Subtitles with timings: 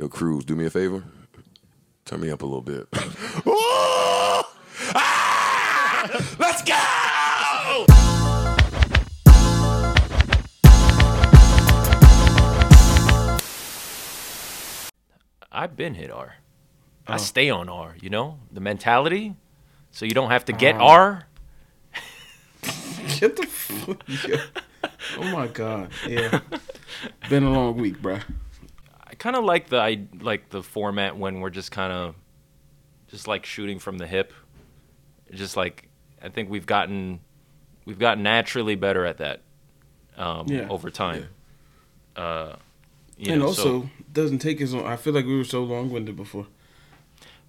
[0.00, 1.04] Yo, Cruz, do me a favor.
[2.06, 2.88] Turn me up a little bit.
[3.46, 4.42] Ooh!
[4.94, 6.08] Ah!
[6.38, 7.84] Let's go!
[15.52, 16.36] I've been hit R.
[17.06, 18.38] I stay on R, you know?
[18.50, 19.34] The mentality.
[19.90, 21.26] So you don't have to get R.
[23.18, 24.02] Get the fuck.
[24.08, 24.40] Yeah.
[25.18, 25.90] Oh my god.
[26.08, 26.40] Yeah.
[27.28, 28.22] Been a long week, bruh.
[29.20, 32.14] Kind of like the I like the format when we're just kind of
[33.08, 34.32] just like shooting from the hip.
[35.32, 35.88] Just like
[36.22, 37.20] I think we've gotten
[37.84, 39.42] we've gotten naturally better at that
[40.16, 40.66] um, Yeah.
[40.68, 41.28] over time.
[42.16, 42.56] Uh,
[43.18, 44.86] you and know, also, so doesn't take as long.
[44.86, 46.46] I feel like we were so long winded before.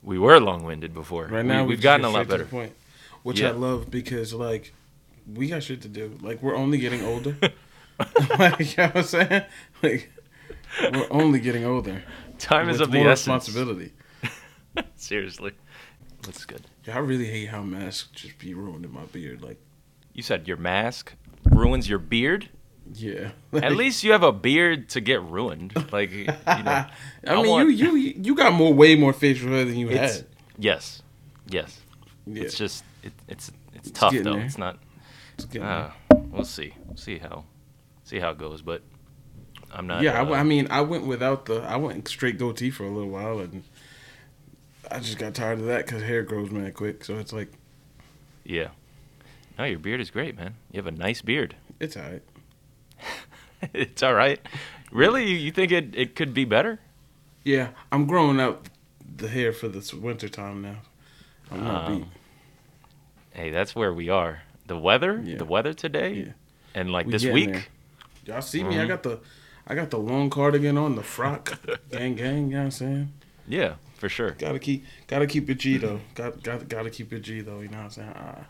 [0.03, 1.27] we were long-winded before.
[1.27, 2.44] Right now, we, have gotten a lot better.
[2.45, 2.73] point,
[3.23, 3.49] which Yeah.
[3.49, 4.73] I love because like
[5.33, 6.17] we got shit to do.
[6.22, 7.38] Like we're only getting older.
[8.38, 9.44] like you know what I'm saying?
[9.81, 10.11] Like
[10.93, 12.03] we're only getting older.
[12.38, 13.27] Time is of the essence.
[13.48, 13.93] responsibility.
[14.95, 15.52] Seriously,
[16.23, 16.66] that's good.
[16.86, 19.42] Yeah, I really hate how masks just be ruining my beard.
[19.42, 19.59] Like,
[20.14, 21.14] You said your mask
[21.45, 22.49] ruins your beard.
[22.94, 23.31] yeah.
[23.53, 25.73] At least you have a beard to get ruined.
[25.92, 26.89] Like you know, I
[27.27, 30.17] I mean, want- you you you got more, way more facial hair than you it's
[30.17, 30.25] had.
[30.58, 31.02] yes,
[31.47, 31.80] yes.
[32.25, 34.36] Yeah, It's just it, it's it's tough getting though.
[34.36, 34.45] there.
[34.45, 34.77] It's not.
[35.36, 35.92] it's getting Uh,
[36.31, 36.73] we'll see.
[36.86, 37.45] We'll see how
[38.03, 38.61] see how it goes.
[38.61, 38.83] But
[39.73, 40.02] I'm not.
[40.03, 41.61] yeah, I uh, I I, mean, I went without the.
[41.61, 43.64] I went straight goatee for a little while, and
[44.89, 47.03] I just got tired of that because hair grows man quick.
[47.05, 47.52] So it's like
[48.44, 48.69] yeah.
[49.58, 50.55] No, your beard is great, man.
[50.72, 51.55] You have a nice beard.
[51.80, 52.23] it's alright.
[53.73, 54.39] it's all right.
[54.92, 56.80] Really, you, think it it could be better?
[57.44, 58.67] Yeah, I'm growing out
[59.17, 60.77] the hair for this winter time now.
[61.52, 62.08] I'm not Um, beat.
[63.33, 64.42] Hey, that's where we are.
[64.67, 65.38] The weather, Yeah.
[65.38, 66.31] the weather today, Yeah.
[66.75, 67.52] and like We this week.
[67.52, 67.66] there.
[68.25, 68.75] Y'all see me?
[68.75, 68.83] Mhm.
[68.83, 69.19] I got the,
[69.67, 71.59] I got the long cardigan on, the frock,
[71.92, 72.48] gang, gang.
[72.48, 73.14] You know what I'm saying?
[73.48, 74.31] Yeah, for sure.
[74.31, 76.02] Gotta keep, gotta keep it G though.
[76.16, 77.59] Got, got, gotta keep it G though.
[77.59, 78.14] You know what I'm saying?
[78.16, 78.45] Ah.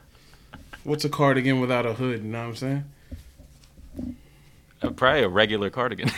[0.83, 2.23] What's a cardigan without a hood?
[2.23, 2.83] You know what I'm saying?
[4.81, 6.09] Uh, probably a regular cardigan,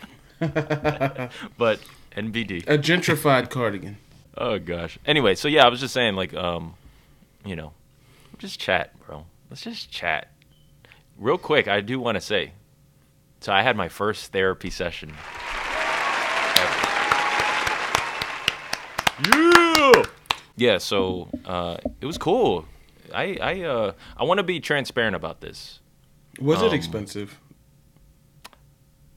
[0.40, 1.78] but
[2.16, 2.68] NBD.
[2.68, 3.96] A gentrified cardigan.
[4.36, 4.98] Oh gosh.
[5.06, 6.74] Anyway, so yeah, I was just saying, like, um,
[7.44, 7.72] you know,
[8.38, 9.26] just chat, bro.
[9.50, 10.32] Let's just chat.
[11.18, 12.52] Real quick, I do want to say,
[13.42, 15.10] so I had my first therapy session.
[16.56, 16.88] ever.
[19.34, 20.02] Yeah.
[20.56, 20.78] Yeah.
[20.78, 22.64] So uh, it was cool.
[23.14, 25.80] I I uh I want to be transparent about this.
[26.40, 27.38] Was it Um, expensive?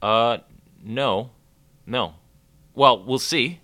[0.02, 0.38] Uh,
[0.84, 1.30] no,
[1.86, 2.14] no.
[2.74, 3.60] Well, we'll see.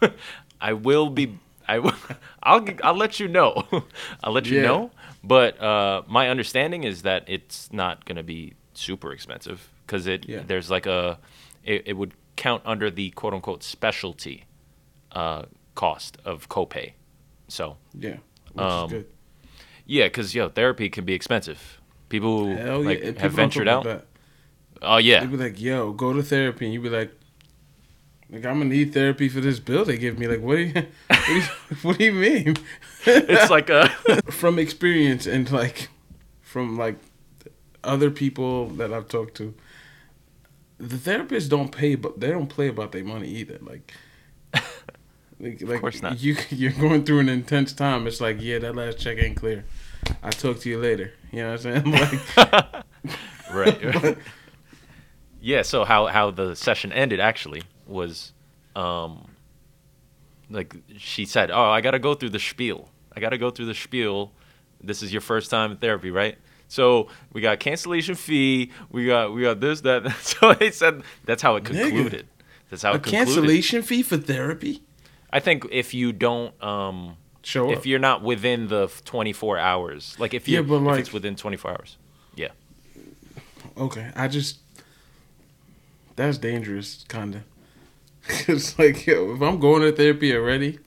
[0.60, 1.38] I will be.
[1.68, 1.94] I will.
[2.42, 2.64] I'll.
[2.84, 3.64] I'll let you know.
[4.24, 4.62] I'll let you Yeah.
[4.68, 4.90] know.
[5.24, 10.28] But uh, my understanding is that it's not going to be super expensive because it.
[10.28, 10.42] Yeah.
[10.46, 11.18] There's like a.
[11.62, 14.46] It, it would count under the quote unquote specialty
[15.12, 15.44] uh,
[15.74, 16.92] cost of copay.
[17.48, 18.16] So Yeah.
[18.52, 19.06] Which um, is good.
[19.86, 21.80] yeah, because yo, therapy can be expensive.
[22.08, 24.04] People who Hell like and have people ventured out.
[24.80, 27.12] Oh yeah, They'd be like, "Yo, go to therapy," and you'd be like,
[28.30, 30.72] "Like I'm gonna need therapy for this bill they give me." Like, what do you,
[31.06, 31.42] what do you,
[31.82, 32.56] what do you mean?
[33.06, 33.88] it's like a.
[34.30, 35.88] from experience and like
[36.42, 36.96] from like
[37.84, 39.54] other people that I've talked to,
[40.82, 43.58] the therapists don't pay, but they don't play about their money either.
[43.62, 43.94] Like,
[45.38, 46.20] like, like course not.
[46.20, 48.06] You you're going through an intense time.
[48.06, 49.64] It's like, yeah, that last check ain't clear.
[50.22, 51.12] I'll talk to you later.
[51.30, 52.16] You know what I'm saying?
[52.36, 52.84] Like,
[53.52, 54.18] right.
[55.40, 55.62] yeah.
[55.62, 58.32] So how how the session ended actually was,
[58.74, 59.28] um,
[60.50, 62.88] like she said, "Oh, I got to go through the spiel.
[63.14, 64.32] I got to go through the spiel.
[64.82, 66.36] This is your first time in therapy, right?"
[66.72, 68.70] So we got cancellation fee.
[68.90, 70.10] We got we got this that.
[70.22, 71.82] So they said that's how it Nigga.
[71.90, 72.26] concluded.
[72.70, 73.26] That's how a it concluded.
[73.26, 74.82] cancellation fee for therapy?
[75.30, 77.76] I think if you don't um Show up.
[77.76, 81.12] if you're not within the 24 hours, like if you Yeah, but if like- it's
[81.12, 81.98] within 24 hours.
[82.36, 82.48] Yeah.
[83.76, 84.58] Okay, I just
[86.16, 87.44] that's dangerous, kinda.
[88.48, 90.78] It's like yo, if I'm going to therapy already,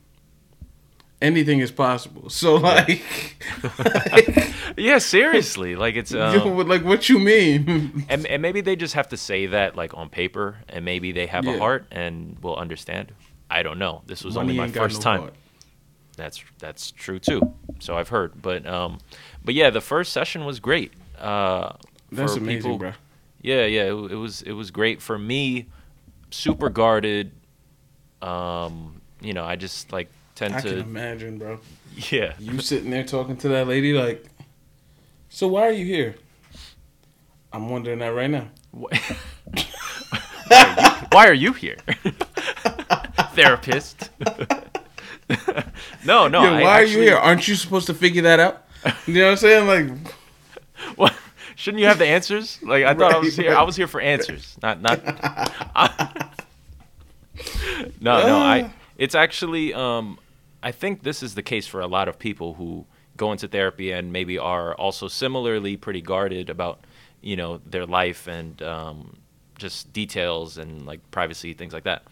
[1.21, 2.29] anything is possible.
[2.29, 3.03] So like,
[4.11, 5.75] like Yeah, seriously.
[5.75, 8.05] Like it's um, yo, like what you mean?
[8.09, 11.27] and, and maybe they just have to say that like on paper and maybe they
[11.27, 13.11] have a heart and will understand
[13.49, 15.33] i don't know this was Money only my first no time heart.
[16.17, 17.39] that's that's true too
[17.79, 18.97] so i've heard but um
[19.43, 21.73] but yeah the first session was great uh
[22.11, 22.93] That's amazing, people- bro.
[23.43, 25.67] yeah yeah it, it was it was great for me
[26.31, 27.31] super guarded
[28.23, 31.59] um you know i just like tend I can to imagine, bro.
[32.11, 34.25] yeah You sitting there talking to that lady like,
[35.29, 36.15] so why are you here?
[37.51, 38.49] I'm wondering that right now.
[38.71, 38.89] why
[40.49, 41.77] are you, why are you here
[43.35, 44.09] therapist.
[46.05, 46.39] no, no.
[46.41, 47.17] I why are actually- you here?
[47.17, 48.63] Aren't you supposed to figure that out?
[49.07, 49.67] You know what I'm saying?
[49.67, 50.15] Like,
[50.95, 51.13] What?
[51.55, 52.59] Shouldn't you have the answers?
[52.61, 53.51] Like I thought I was here.
[53.51, 53.59] right.
[53.59, 55.03] I was here for answers, not not.
[58.01, 58.37] no, no.
[58.37, 58.71] I.
[58.97, 59.73] It's actually.
[59.73, 60.19] Um,
[60.61, 62.85] I think this is the case for a lot of people who
[63.17, 66.79] go into therapy and maybe are also similarly pretty guarded about,
[67.21, 69.17] you know, their life and um,
[69.57, 72.03] just details and like privacy things like that.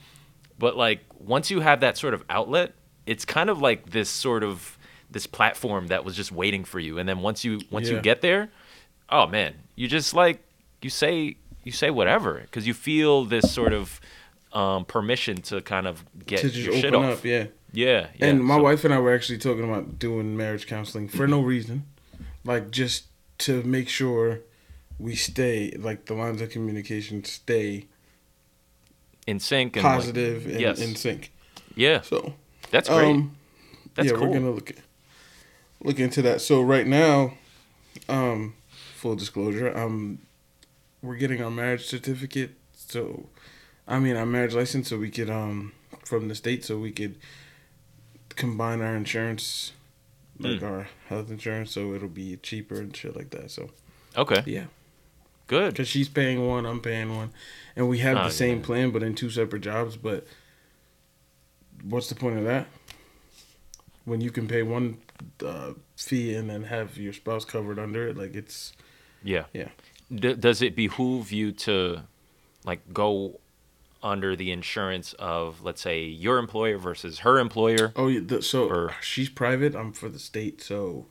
[0.57, 2.73] But like once you have that sort of outlet,
[3.05, 4.77] it's kind of like this sort of
[5.11, 6.97] this platform that was just waiting for you.
[6.97, 8.49] And then once you once you get there,
[9.09, 10.39] oh man, you just like
[10.81, 13.99] you say you say whatever because you feel this sort of
[14.53, 17.19] um, permission to kind of get to just your shit open off.
[17.19, 17.45] up, yeah.
[17.73, 18.27] Yeah, yeah.
[18.27, 21.41] and my so- wife and I were actually talking about doing marriage counseling for no
[21.41, 21.85] reason,
[22.45, 23.05] like just
[23.39, 24.39] to make sure
[24.99, 27.87] we stay, like the lines of communication stay
[29.25, 30.79] in sync and like- positive and yes.
[30.79, 31.31] in sync.
[31.75, 32.35] yeah, So
[32.71, 33.07] that's great.
[33.07, 33.35] Um,
[33.95, 34.27] that's yeah, cool.
[34.27, 34.71] we're gonna look
[35.83, 36.41] look into that.
[36.41, 37.33] So right now,
[38.07, 38.53] um,
[38.95, 40.19] full disclosure, um,
[41.01, 42.51] we're getting our marriage certificate.
[42.75, 43.27] So,
[43.87, 45.73] I mean, our marriage license, so we could um
[46.05, 47.15] from the state, so we could
[48.35, 49.71] combine our insurance,
[50.39, 50.63] like Mm.
[50.63, 53.51] our health insurance, so it'll be cheaper and shit like that.
[53.51, 53.69] So
[54.17, 54.65] okay, yeah,
[55.47, 55.71] good.
[55.73, 57.31] because she's paying one, I'm paying one,
[57.75, 58.65] and we have Oh, the same yeah.
[58.65, 59.95] plan, but in two separate jobs.
[59.97, 60.25] But
[61.83, 62.67] what's the point of that?
[64.05, 64.97] When you can pay one
[65.45, 68.73] uh, fee and then have your spouse covered under it, like it's
[69.23, 69.45] Yeah.
[69.53, 69.69] Yeah.
[70.13, 72.01] D- does it behoove you to
[72.65, 73.39] like go
[74.03, 77.93] under the insurance of let's say your employer versus her employer?
[77.95, 79.75] oh, yeah, the, so Or- she's private.
[79.75, 81.07] I'm for the state, so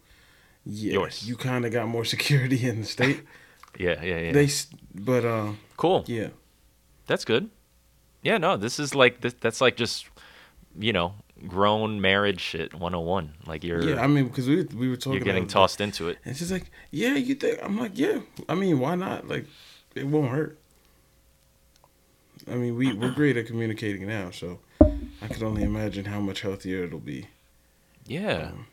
[0.64, 1.26] yeah, Yours.
[1.26, 3.22] you kind of got more security in the state.
[3.78, 4.32] Yeah, yeah, yeah.
[4.32, 4.48] They,
[4.94, 6.04] but uh, cool.
[6.06, 6.28] yeah,
[7.06, 7.48] That's good.
[8.22, 10.04] Yeah, no, this is like this, that's like just
[10.78, 11.14] you know,
[11.48, 13.32] grown marriage shit 101.
[13.46, 14.02] Like you're yeah.
[14.02, 16.18] I mean, because we we were talking, you're getting tossed into it.
[16.26, 19.26] And she's like, "Yeah, you think?" I'm like, "Yeah." I mean, why not?
[19.26, 19.46] Like,
[19.94, 20.58] it won't hurt.
[22.50, 24.58] I mean, we we're great at communicating now, so
[25.20, 27.28] I could only imagine how much healthier it'll be.
[28.06, 28.50] Yeah.
[28.52, 28.66] Um,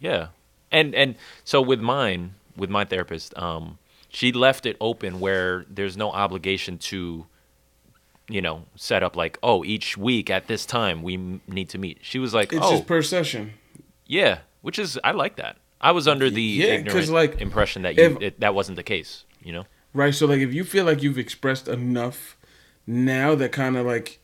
[0.00, 0.28] Yeah.
[0.70, 1.14] And and
[1.44, 3.78] so with mine, with my therapist, um
[4.08, 7.26] she left it open where there's no obligation to
[8.28, 11.78] you know, set up like, "Oh, each week at this time we m- need to
[11.78, 13.54] meet." She was like, It's "Oh, just per session.
[14.06, 15.56] yeah," which is I like that.
[15.80, 18.82] I was under the Yeah, ignorant like, impression that you if- it, that wasn't the
[18.84, 19.64] case, you know?
[19.92, 20.14] Right.
[20.14, 22.36] So like if you feel like you've expressed enough
[22.86, 24.18] now that kind of like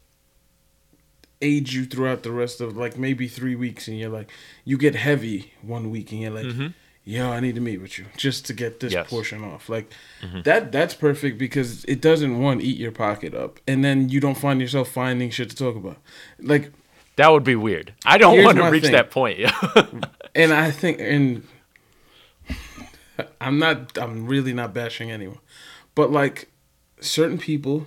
[1.41, 4.29] aids you throughout the rest of like maybe three weeks and you're like
[4.65, 6.75] you get heavy one week and you're like Mhm.
[7.05, 9.09] yo i need to meet with you just to get this Yes.
[9.09, 9.89] portion off like
[10.21, 10.43] Mhm.
[10.43, 14.37] that that's perfect because it doesn't one eat your pocket up and then you don't
[14.37, 15.99] find yourself finding shit to talk about
[16.41, 16.73] like
[17.17, 17.93] That would be weird.
[18.05, 18.93] I don't want to reach thing.
[18.93, 19.39] that point.
[19.39, 19.53] Yeah.
[20.37, 21.43] And I think, and
[23.41, 25.39] I'm not, I'm really not bashing anyone,
[25.97, 26.49] but like
[27.01, 27.87] certain people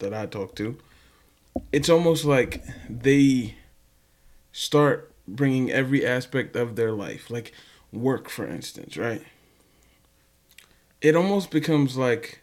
[0.00, 0.76] that I talk to,
[1.72, 3.56] it's almost like they
[4.52, 7.52] start bringing every aspect of their life, like
[7.92, 9.22] work, for instance, right?
[11.00, 12.40] It almost becomes like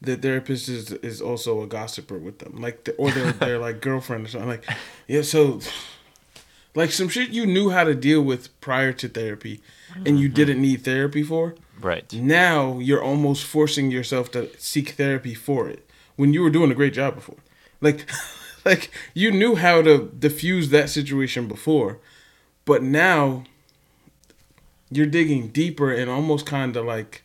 [0.00, 3.80] the therapist is is also a gossiper with them, like the, or their their like
[3.80, 4.48] girlfriend or something.
[4.48, 4.64] Like,
[5.06, 5.60] yeah, so
[6.74, 9.60] like some shit you knew how to deal with prior to therapy
[10.06, 10.34] and you mm-hmm.
[10.34, 12.12] didn't need therapy for right.
[12.12, 15.87] now you're almost forcing yourself to seek therapy for it
[16.18, 17.36] when you were doing a great job before
[17.80, 18.00] like
[18.64, 21.98] like you knew how to diffuse that situation before
[22.66, 23.44] but now
[24.90, 27.22] you're digging deeper and almost kind of like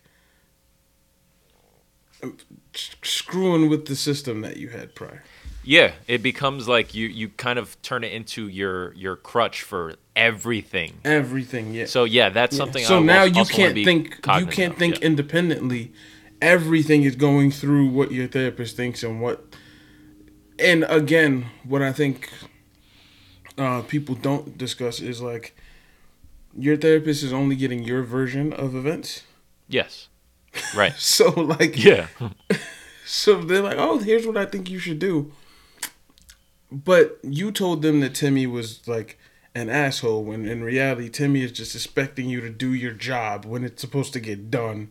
[2.21, 2.37] um,
[2.73, 5.23] screwing with the system that you had prior
[5.63, 9.95] Yeah, it becomes like you you kind of turn it into your your crutch for
[10.15, 10.91] everything.
[11.05, 12.63] everything yeah So yeah, that's Yeah.
[12.63, 12.83] something.
[12.85, 14.15] So I now you can't think.
[14.39, 15.07] You can't of, think yeah.
[15.07, 15.91] independently.
[16.43, 19.45] Everything is going through what your therapist thinks and what.
[20.59, 22.29] And again, what I think
[23.57, 25.55] uh, people don't discuss is like
[26.57, 29.23] your therapist is only getting your version of events.
[29.69, 30.09] Yes,
[30.75, 30.93] right.
[30.97, 32.07] So like, Yeah,
[33.05, 35.31] so they're like, "Oh, here's what I think you should do."
[36.69, 39.17] But you told them that Timmy was like
[39.55, 43.63] an asshole when in reality Timmy is just expecting you to do your job when
[43.63, 44.89] it's supposed to get done.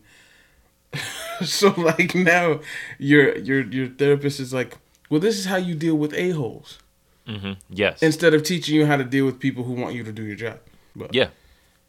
[1.43, 2.59] so like now
[2.99, 4.77] your your your therapist is like,
[5.09, 6.79] "Well, this is how you deal with a-holes."
[7.25, 10.11] hmm yes, Instead of teaching you how to deal with people who want you to
[10.11, 10.59] do your job.
[10.95, 11.29] But yeah.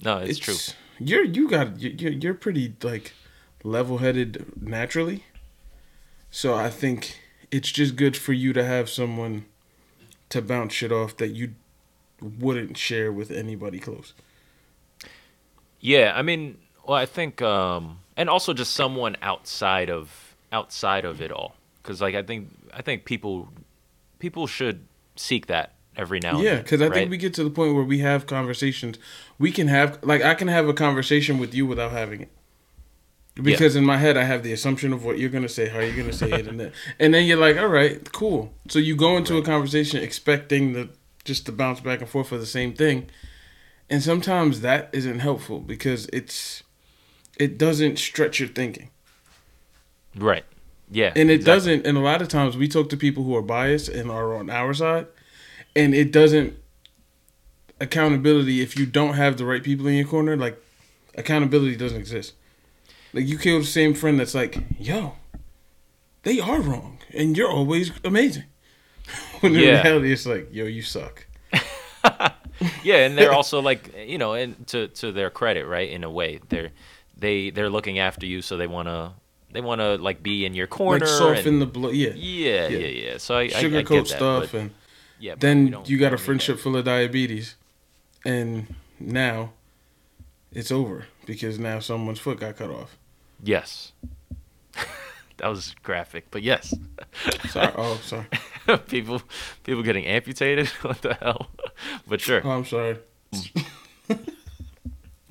[0.03, 0.55] No, it's, true.
[0.99, 3.13] You're you got you're you're pretty like
[3.63, 5.25] level-headed naturally.
[6.31, 7.21] So I think
[7.51, 9.47] it's just good for you to have someone
[10.31, 11.55] to bounce shit off that you
[12.21, 14.13] wouldn't share with anybody close.
[15.81, 21.21] Yeah, I mean, well, I think, um, and also just someone outside of outside of
[21.21, 23.49] it all, because like I think I think people
[24.19, 26.95] people should seek that every now and Yeah, because I right?
[26.95, 28.99] think we get to the point where we have conversations.
[29.39, 32.31] We can have like I can have a conversation with you without having it.
[33.43, 35.97] Because in my head, I have the assumption of what you're gonna say, how you're
[35.97, 38.53] gonna say it, and then and then you're like, all right, cool.
[38.69, 40.89] So you go into a conversation expecting the
[41.25, 43.09] just to bounce back and forth for the same thing,
[43.91, 46.63] and sometimes that isn't helpful because it's
[47.39, 48.91] it doesn't stretch your thinking,
[50.17, 50.45] right.
[50.91, 51.53] Yeah, and it exactly.
[51.55, 51.87] doesn't.
[51.87, 54.51] And a lot of times we talk to people who are biased and are on
[54.51, 55.07] our side,
[55.75, 56.57] and it doesn't
[57.81, 60.37] accountability if you don't have the right people in your corner.
[60.37, 60.63] Like
[61.17, 62.35] accountability doesn't exist.
[63.13, 65.15] Like you kill the same friend that's like, yo,
[66.23, 68.45] they are wrong, and you're always amazing.
[69.41, 69.83] when in Yeah.
[69.83, 71.27] reality, it's like, yo, you suck.
[72.83, 75.91] yeah, and they're also like you know, and to to their credit, right?
[75.91, 76.71] In a way, they're
[77.25, 79.15] they they're looking after you, so they wanna
[79.51, 81.07] they wanna like be in your corner.
[81.07, 81.91] Like soften and, the blow.
[81.91, 82.79] Yeah, yeah, yeah.
[82.79, 84.71] yeah, yeah, So I, I, I get that, stuff, but, and
[85.19, 87.55] yeah, then you got a friendship full of diabetes,
[88.25, 89.53] and now
[90.53, 92.97] it's over because now someone's foot got cut off.
[93.43, 93.93] Yes,
[95.39, 96.75] that was graphic, but yes,
[97.49, 97.73] Sorry.
[97.77, 98.27] oh, sorry.
[98.89, 99.23] people
[99.63, 100.69] people getting amputated.
[100.83, 101.49] what the hell?
[102.07, 102.43] But sure.
[102.45, 102.99] Oh, I'm sorry.
[103.33, 104.35] Mm.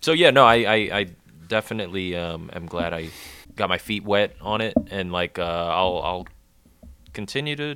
[0.01, 1.07] so yeah, no, I, I, I
[1.53, 3.10] definitely um, am glad I
[3.55, 6.27] got my feet wet on it, and like uh, I'll I'll
[7.13, 7.75] continue to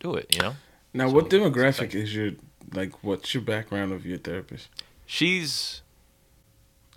[0.00, 0.34] do it.
[0.34, 0.54] You know,
[0.92, 2.32] Now, So, what demographic is your
[2.74, 3.04] like?
[3.04, 4.68] What's your background of your therapist?
[5.06, 5.82] she's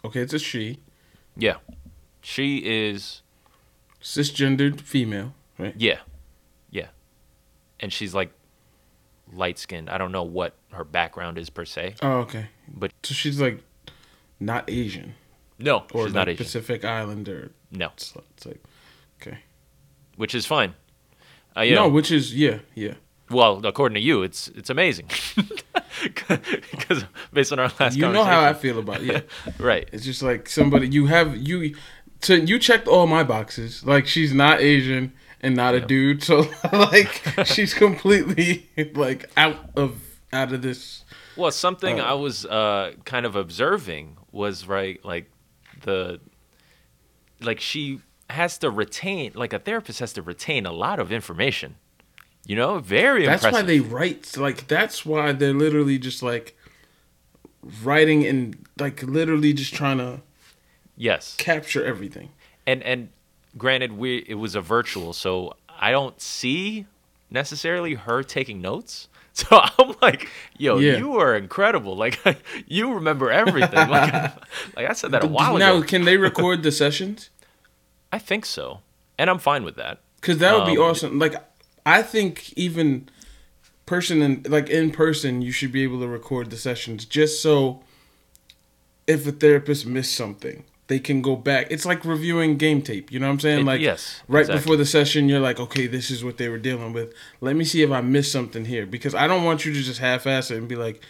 [0.03, 0.79] Okay, it's a she,
[1.37, 1.57] yeah,
[2.21, 3.21] she is
[4.01, 5.75] cisgendered female, right?
[5.77, 5.99] yeah,
[6.71, 6.87] yeah,
[7.79, 8.31] and she's like
[9.31, 9.91] light skinned.
[9.91, 12.47] I don't know what her background is per se, Oh, okay.
[12.67, 13.59] but So she's like
[14.39, 15.13] not Asian
[15.59, 16.43] no, or she's like not Asian.
[16.45, 17.51] Pacific Islander.
[17.71, 18.63] No, It's, it's like
[19.21, 19.39] okay.
[20.17, 20.73] which is fine.
[21.55, 22.95] Uh, No, which is yeah, yeah.
[23.29, 25.07] well, according to you, it's it's amazing
[26.01, 29.05] because based on our last You know how I feel about it.
[29.05, 29.51] yeah.
[29.59, 29.89] right.
[29.91, 31.75] It's just like somebody you have you.
[32.21, 33.83] So you checked all my boxes.
[33.85, 36.23] Like she's not Asian and not a dude.
[36.23, 41.03] So like she's completely like out of out of this.
[41.35, 45.29] Well, something Uh, I was uh, kind of observing was right, like
[45.83, 46.19] the,
[47.41, 51.75] like she has to retain, like a therapist has to retain a lot of information.
[52.45, 53.65] You know, very That's impressive.
[53.65, 56.57] why they write like that's why they're literally just like
[57.81, 60.19] writing and like literally just trying to
[60.97, 62.29] yes, capture everything.
[62.67, 63.09] and and
[63.57, 66.85] granted, we it was a virtual, so I don't see
[67.29, 69.07] necessarily her taking notes.
[69.35, 70.97] So I'm like, yo, Yeah.
[70.97, 71.95] you are incredible.
[71.95, 72.19] Like
[72.67, 73.89] you remember everything.
[73.89, 74.13] Like,
[74.75, 75.79] like I said that a while now, ago.
[75.79, 77.29] Now, can they record the sessions?
[78.11, 78.81] I think so,
[79.17, 80.01] and I'm fine with that.
[80.21, 81.17] Because that would be Um, awesome.
[81.19, 81.33] Like,
[81.85, 83.09] I think even
[83.87, 87.81] person in like in person, you should be able to record the sessions just so
[89.07, 91.67] if a therapist missed something, they can go back.
[91.71, 93.11] It's like reviewing game tape.
[93.11, 93.59] You know what I'm saying?
[93.61, 94.59] It- like, yes, right exactly.
[94.61, 97.13] before the session, you're like, okay, this is what they were dealing with.
[97.41, 99.99] Let me see if I missed something here because I don't want you to just
[99.99, 101.01] half-ass it and be like,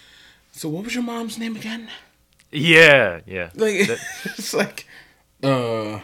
[0.51, 1.89] so what was your mom's name again?
[2.51, 3.49] Yeah, yeah.
[3.55, 3.99] Like, That-
[4.37, 4.87] it's like,
[5.41, 5.99] uh.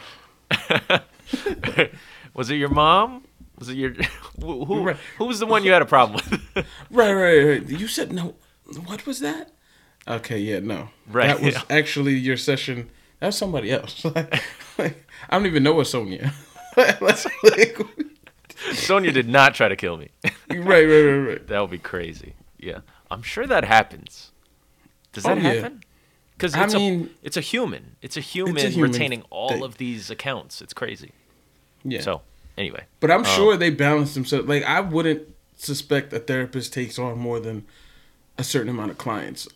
[2.34, 3.24] was it your mom?
[3.58, 3.90] Was it your
[4.40, 4.64] who?
[4.64, 4.96] Who, Right.
[5.18, 6.66] who was the one you had a problem with?
[6.90, 7.68] Right, right, right.
[7.68, 8.34] You said no.
[8.86, 9.52] What was that?
[10.08, 10.88] Okay, yeah, no.
[11.06, 11.62] Right, That was yeah.
[11.70, 12.90] actually your session.
[13.20, 14.04] That was somebody else.
[14.16, 14.42] like,
[14.78, 16.32] like, I don't even know a Sonia.
[16.76, 17.76] Like,
[18.74, 20.10] Sonia did not try to kill me.
[20.48, 21.46] right, right, right, right.
[21.48, 22.34] that would be crazy.
[22.58, 24.30] Yeah, I'm sure that happens.
[25.12, 25.82] Does that Oh, happen?
[26.36, 27.96] Because I it's mean- a it's a human.
[28.02, 29.62] It's a human, human retaining all thing.
[29.64, 30.62] of these accounts.
[30.62, 31.10] It's crazy.
[31.82, 32.00] Yeah.
[32.02, 32.22] So
[32.56, 34.46] anyway, but I'm um, sure they balance themselves.
[34.48, 35.22] Like, I wouldn't
[35.56, 37.66] suspect a therapist takes on more than
[38.38, 39.48] a certain amount of clients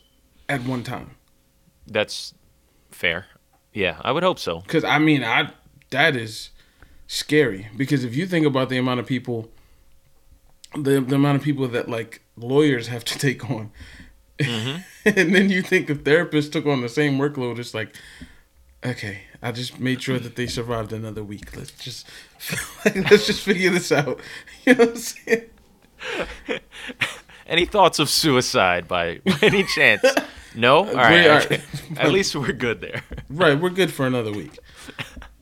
[0.49, 1.13] at one time.
[1.87, 2.35] that's
[2.91, 3.27] fair.
[3.75, 4.61] Yeah, I would hope so.
[4.61, 5.51] Because I mean, I
[5.91, 6.51] that is
[7.07, 7.69] scary.
[7.77, 9.51] Because if you think about the amount of people,
[10.75, 13.71] the the amount of people that like lawyers have to take on,
[14.39, 14.81] Mm-hmm.
[15.17, 17.95] and then you think if therapists took on the same workload, it's like,
[18.85, 21.57] okay, I just made sure that they survived another week.
[21.57, 22.09] Let's just
[22.85, 24.19] let's just figure this out.
[24.67, 25.51] You know what I'm saying?
[27.47, 30.03] Any thoughts of suicide by, by any chance?
[30.55, 30.79] No.
[30.87, 31.27] All right.
[31.27, 31.59] are-
[31.99, 33.03] At least we're good there.
[33.31, 34.59] Right, we're good for another week.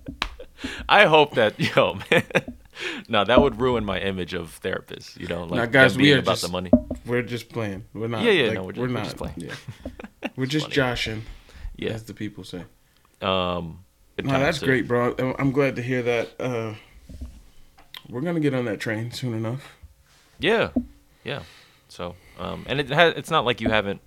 [0.88, 2.22] I hope that yo man.
[3.08, 5.18] no, that would ruin my image of therapists.
[5.18, 6.70] You know, like Now, guys, we are about just- the money.
[7.06, 7.84] we're just playing.
[7.92, 8.22] We're not.
[8.22, 9.34] Yeah, yeah, like, no, we're just- we're we're not just playing.
[9.36, 9.54] Yeah,
[10.36, 10.74] we're just funny.
[10.74, 11.22] joshing,
[11.76, 11.90] Yeah.
[11.90, 12.64] as the people say.
[13.20, 13.84] Um.
[14.22, 15.14] No, that's great, bro.
[15.18, 16.40] I'm- I'm glad to hear that.
[16.40, 16.74] Uh,
[18.08, 19.76] we're gonna get on that train soon enough.
[20.38, 20.70] Yeah,
[21.24, 21.42] yeah.
[21.88, 24.00] So, um, and it has, it's not like you haven't,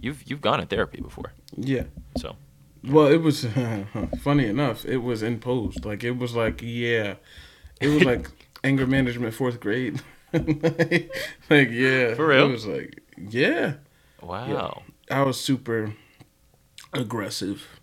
[0.00, 1.32] you've you've gone in therapy before.
[1.56, 1.84] Yeah.
[2.18, 2.36] So,
[2.84, 3.46] Well, it was
[4.22, 4.84] funny enough.
[4.84, 5.84] It was imposed.
[5.84, 7.14] Like it was like yeah,
[7.80, 8.30] it was like
[8.64, 10.00] anger management fourth grade.
[10.32, 12.48] like yeah, For real?
[12.48, 13.74] It was like yeah.
[14.22, 14.82] wow.
[15.10, 15.16] Yeah.
[15.18, 15.94] I was super
[16.92, 17.80] aggressive.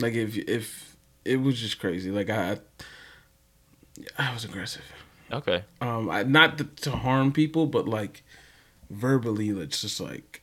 [0.00, 2.10] Like if if it was just crazy.
[2.10, 2.58] Like I
[4.18, 4.84] I was aggressive.
[5.32, 5.64] Okay.
[5.80, 8.22] Um, I, not to, to harm people, but like
[8.90, 10.42] verbally, it's just like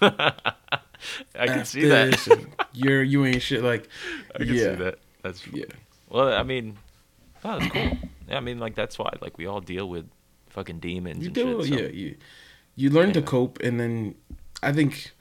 [0.02, 2.46] I can see that.
[2.72, 3.62] You're you ain't shit.
[3.62, 3.88] Like
[4.34, 4.98] I can yeah, see that.
[5.22, 5.64] That's yeah.
[6.08, 6.32] well.
[6.32, 6.76] I mean,
[7.44, 7.90] oh, that's cool.
[8.28, 10.08] Yeah, I mean, like that's why like we all deal with
[10.50, 11.66] fucking demons You shit.
[11.66, 11.74] So.
[11.74, 11.88] yeah.
[11.88, 12.16] You
[12.76, 14.14] you learn to cope, and then
[14.62, 15.12] I think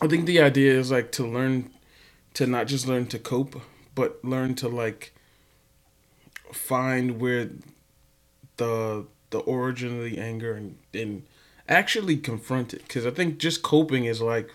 [0.00, 1.70] I think the idea is like to learn
[2.34, 3.60] to not just learn to cope,
[3.94, 5.14] but learn to like
[6.52, 7.50] find where
[8.56, 11.24] the the origin of the anger and and
[11.68, 12.82] actually confront it.
[12.82, 14.50] Because I think just coping is like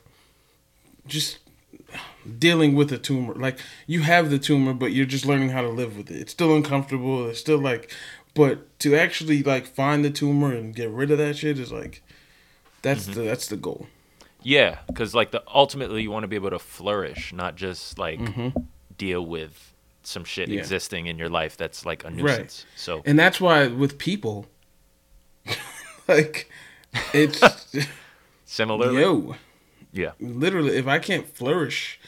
[1.08, 1.40] just
[2.40, 3.34] dealing with a tumor.
[3.34, 6.18] Like you have the tumor, but you're just learning how to live with it.
[6.22, 7.28] It's still uncomfortable.
[7.30, 7.92] It's still like,
[8.34, 12.02] but to actually like find the tumor and get rid of that shit is like,
[12.82, 13.14] that's Mm-hmm.
[13.14, 13.88] the that's the goal.
[14.44, 18.20] Yeah, because like the ultimately you want to be able to flourish, not just like
[18.20, 18.60] Mm-hmm.
[18.98, 20.60] deal with some shit Yeah.
[20.60, 22.66] existing in your life that's like a nuisance.
[22.76, 24.48] So And that's why with people,
[26.08, 26.50] like,
[27.14, 27.88] it's
[28.46, 29.36] similarly, yo,
[29.92, 32.00] yeah, literally, if I can't flourish,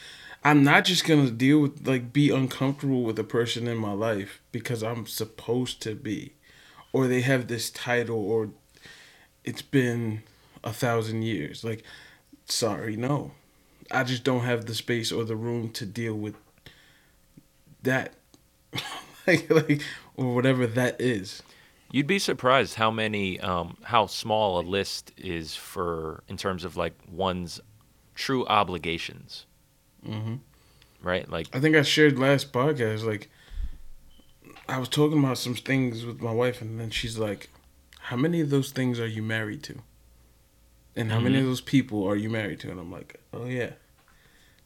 [0.42, 4.40] I'm not just gonna deal with like be uncomfortable with a person in my life
[4.52, 6.34] because I'm supposed to be,
[6.92, 8.50] or they have this title, or
[9.44, 10.22] it's been
[10.62, 11.64] a thousand years.
[11.64, 11.82] Like,
[12.46, 13.32] sorry, no,
[13.90, 16.34] I just don't have the space or the room to deal with
[17.82, 18.14] that,
[19.26, 19.82] like, like,
[20.16, 21.42] or whatever that is.
[21.94, 26.76] You'd be surprised how many, um, how small a list is for in terms of
[26.76, 27.60] like one's
[28.16, 29.46] true obligations.
[30.04, 30.40] Mhm.
[31.00, 33.04] Right, like I think I shared last podcast.
[33.04, 33.30] Like,
[34.68, 37.48] I was talking about some things with my wife, and then she's like,
[38.00, 39.82] "How many of those things are you married to?
[40.96, 43.74] And how many of those people are you married to?" And I'm like, "Oh yeah,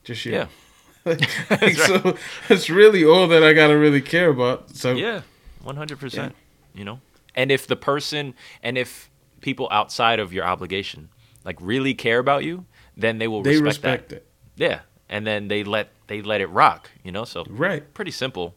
[0.03, 0.47] just you." yeah,
[1.05, 2.17] like, like, so
[2.49, 4.75] that's really all that I gotta really care about.
[4.77, 5.23] So Yeah,
[5.63, 6.35] one hundred percent.
[6.75, 7.01] You know,
[7.39, 11.09] and if the person and if people outside of your obligation
[11.45, 13.65] like really care about you, then they will they respect,
[14.03, 14.17] respect that.
[14.17, 16.91] it, Yeah, and then they let they let it rock.
[17.03, 17.95] You know, so right?
[17.95, 18.55] pretty simple.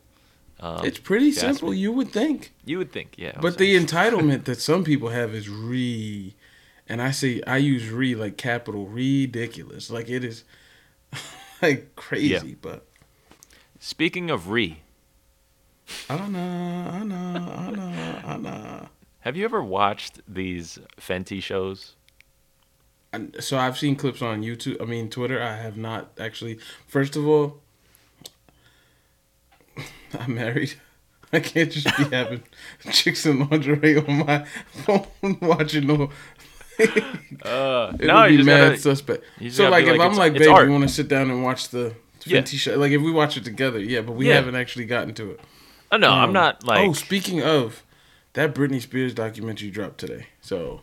[0.59, 1.73] Um, it's pretty simple.
[1.73, 3.39] You would think, You would think, yeah.
[3.41, 6.35] but the entitlement that some people have is re,
[6.87, 9.89] and I say I use re like capital ridiculous.
[9.89, 10.43] Like it is,
[11.61, 12.85] like crazy, but.
[13.79, 14.81] speaking of re,
[16.09, 18.87] I don't know, I know, I know, I know.
[19.21, 21.95] have you ever watched these Fenty shows?
[23.13, 24.81] And So I've seen clips on YouTube.
[24.81, 25.41] I mean, Twitter.
[25.41, 26.59] I have not actually.
[26.87, 27.59] First of all,
[30.19, 30.73] I'm married.
[31.33, 32.43] I can't just be having
[32.91, 34.45] chicks in lingerie on my
[34.85, 35.07] phone
[35.41, 36.09] watching no.
[37.43, 39.23] Uh, It no, would you be just mad gotta, suspect.
[39.39, 41.29] you So like, if like, I'm like, it's babe, art." you want to sit down
[41.31, 41.93] and watch the
[42.25, 42.39] Yeah.
[42.41, 42.75] Fenty show?
[42.77, 44.01] Like, if we watch it together, yeah.
[44.01, 44.35] But we Yeah.
[44.35, 45.39] haven't actually gotten to it.
[45.91, 46.87] Oh, no, I'm Um, not like.
[46.87, 47.83] oh, speaking of,
[48.33, 50.27] that Britney Spears documentary dropped today.
[50.41, 50.81] So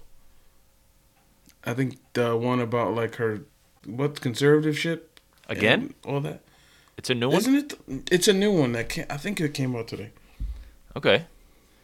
[1.65, 3.41] I think the one about like her
[3.87, 5.01] what conservatorship
[5.49, 5.95] Again?
[6.05, 6.43] all that.
[6.99, 7.39] it's a new one.
[7.39, 8.11] Isn't it?
[8.13, 10.11] It's a new one that came, I think it came out today.
[10.95, 11.25] Okay.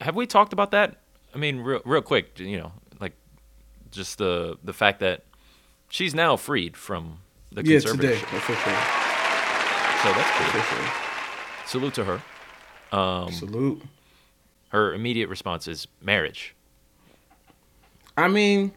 [0.02, 0.96] Have we talked about that?
[1.34, 3.12] I mean, real, real quick, you know, like
[3.90, 5.24] just the the fact that
[5.88, 7.20] she's now freed from
[7.52, 8.36] the Yeah, today conservatorship.
[8.36, 8.76] officially.
[10.02, 10.46] So that's cool.
[10.60, 10.88] Officially.
[11.66, 12.22] Salute to her.
[12.92, 13.82] Um, Salute.
[14.68, 16.54] her immediate response is marriage.
[18.16, 18.72] I mean,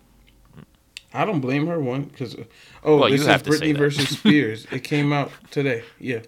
[1.13, 2.35] I don't blame her one because
[2.83, 4.67] oh, Well, you this is have to say Britney versus Spears.
[4.71, 5.83] it came out today.
[5.99, 6.21] Yeah,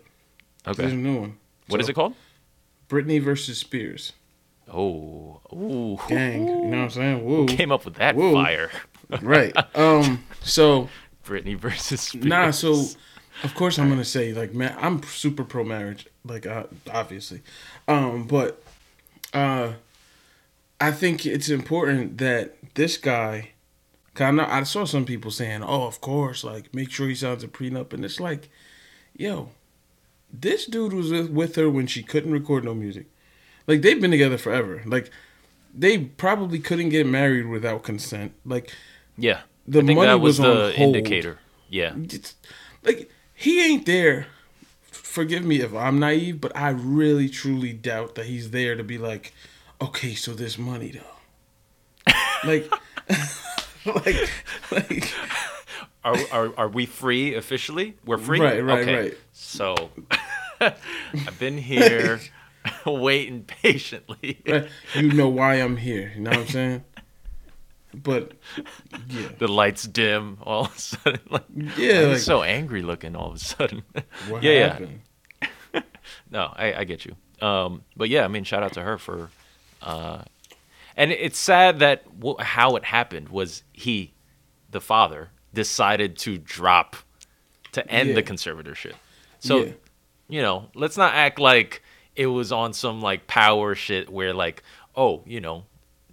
[0.68, 0.82] Okay.
[0.84, 1.38] there's a new one.
[1.68, 2.14] What is So, it called?
[2.88, 4.14] Britney versus Spears.
[4.72, 7.26] Oh, ooh, Gang, you know what I'm saying?
[7.26, 7.46] Woo.
[7.48, 8.34] came up with that Whoa.
[8.34, 8.70] fire.
[9.22, 9.56] right.
[9.76, 10.24] Um.
[10.42, 10.90] So
[11.26, 12.26] Britney versus Spears.
[12.26, 12.52] nah.
[12.52, 12.86] So
[13.44, 16.08] of course I'm gonna say like man, I'm super pro marriage.
[16.26, 17.42] Like uh, obviously,
[17.88, 18.26] um.
[18.28, 18.62] But
[19.34, 19.74] uh,
[20.80, 23.52] I think it's important that this guy.
[24.16, 27.16] Cause I, know, I saw some people saying, "Oh, of course, like make sure he
[27.16, 28.50] signs a prenup," and it's like,
[29.16, 29.50] yo,
[30.34, 33.06] this dude was with, with her when she couldn't record no music.
[33.68, 34.82] Like they've been together forever.
[34.86, 35.10] Like
[35.74, 38.34] they probably couldn't get married without consent.
[38.44, 38.74] Like
[39.18, 40.96] Yeah, The money was, was on the hold.
[40.96, 41.40] indicator.
[41.70, 42.36] Yeah, It's,
[42.84, 44.28] like he ain't there.
[44.92, 48.98] Forgive me if I'm naive, but I really truly doubt that he's there to be
[48.98, 49.34] like,
[49.82, 52.70] okay, so this money though, like,
[53.86, 54.30] like,
[54.72, 55.14] like,
[56.04, 57.96] are, are are we free officially?
[58.06, 58.42] We're free.
[58.42, 59.00] Right, right, okay.
[59.00, 59.18] right.
[59.32, 59.90] So
[60.60, 62.20] I've been here
[62.86, 64.42] waiting patiently.
[64.96, 66.12] you know why I'm here.
[66.14, 66.84] You know what I'm saying?
[67.94, 68.34] But
[69.10, 71.20] yeah, The lights dim all of a sudden.
[71.30, 73.84] Like, yeah, he's like so angry looking all of a sudden.
[74.28, 74.68] what yeah, yeah.
[74.70, 75.02] happened?
[76.32, 77.16] No, I, I get you.
[77.46, 79.30] Um, but yeah, I mean, shout out to her for.
[79.82, 80.24] Uh,
[80.96, 84.14] and it's sad that w- how it happened was he,
[84.70, 86.96] the father, decided to drop
[87.72, 88.16] to end Yeah.
[88.16, 88.94] the conservatorship.
[89.40, 89.72] So, Yeah.
[90.28, 91.82] you know, let's not act like
[92.16, 94.64] it was on some like power shit where like,
[94.96, 95.66] oh, you know,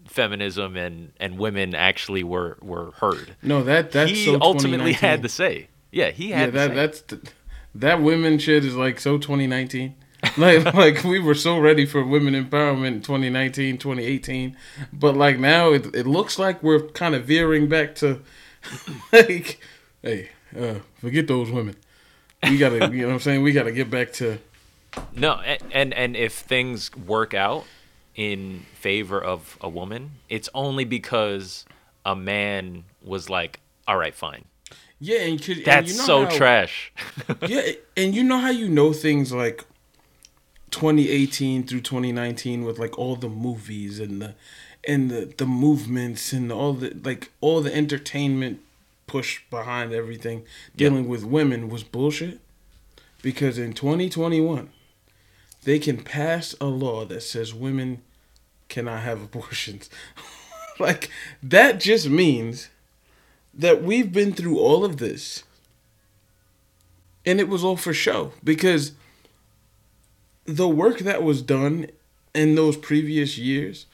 [0.08, 3.36] feminism and and women actually were were heard.
[3.42, 5.68] No, that that's he so ultimately had the say.
[5.90, 6.74] Yeah, he had the that say.
[6.74, 7.30] that's the,
[7.74, 9.94] that women shit is like so 2019.
[10.38, 14.56] like like we were so ready for women empowerment in 2019, 2018,
[14.92, 18.20] but like now it it looks like we're kind of veering back to
[19.12, 19.60] like
[20.02, 21.76] hey, uh forget those women.
[22.42, 23.42] We got to you know what I'm saying?
[23.42, 24.38] We got to get back to
[25.14, 25.40] No,
[25.70, 27.66] and and if things work out
[28.16, 31.64] in favor of a woman, it's only because
[32.04, 34.44] a man was like, "All right, fine."
[34.98, 36.92] yeah, and, could, and That's you know so how- trash.
[37.46, 39.64] Yeah, and you know how you know things like
[40.70, 44.34] 2018 through 2019 with like all the movies and the
[44.88, 48.60] and the the movements and all the like all the entertainment
[49.06, 52.40] push behind everything dealing with women was bullshit
[53.22, 54.70] because in 2021
[55.62, 58.02] they can pass a law that says women
[58.68, 59.88] cannot have abortions
[60.78, 61.10] like
[61.42, 62.68] that just means
[63.54, 65.44] that we've been through all of this
[67.24, 68.92] and it was all for show because
[70.44, 71.86] the work that was done
[72.34, 73.86] in those previous years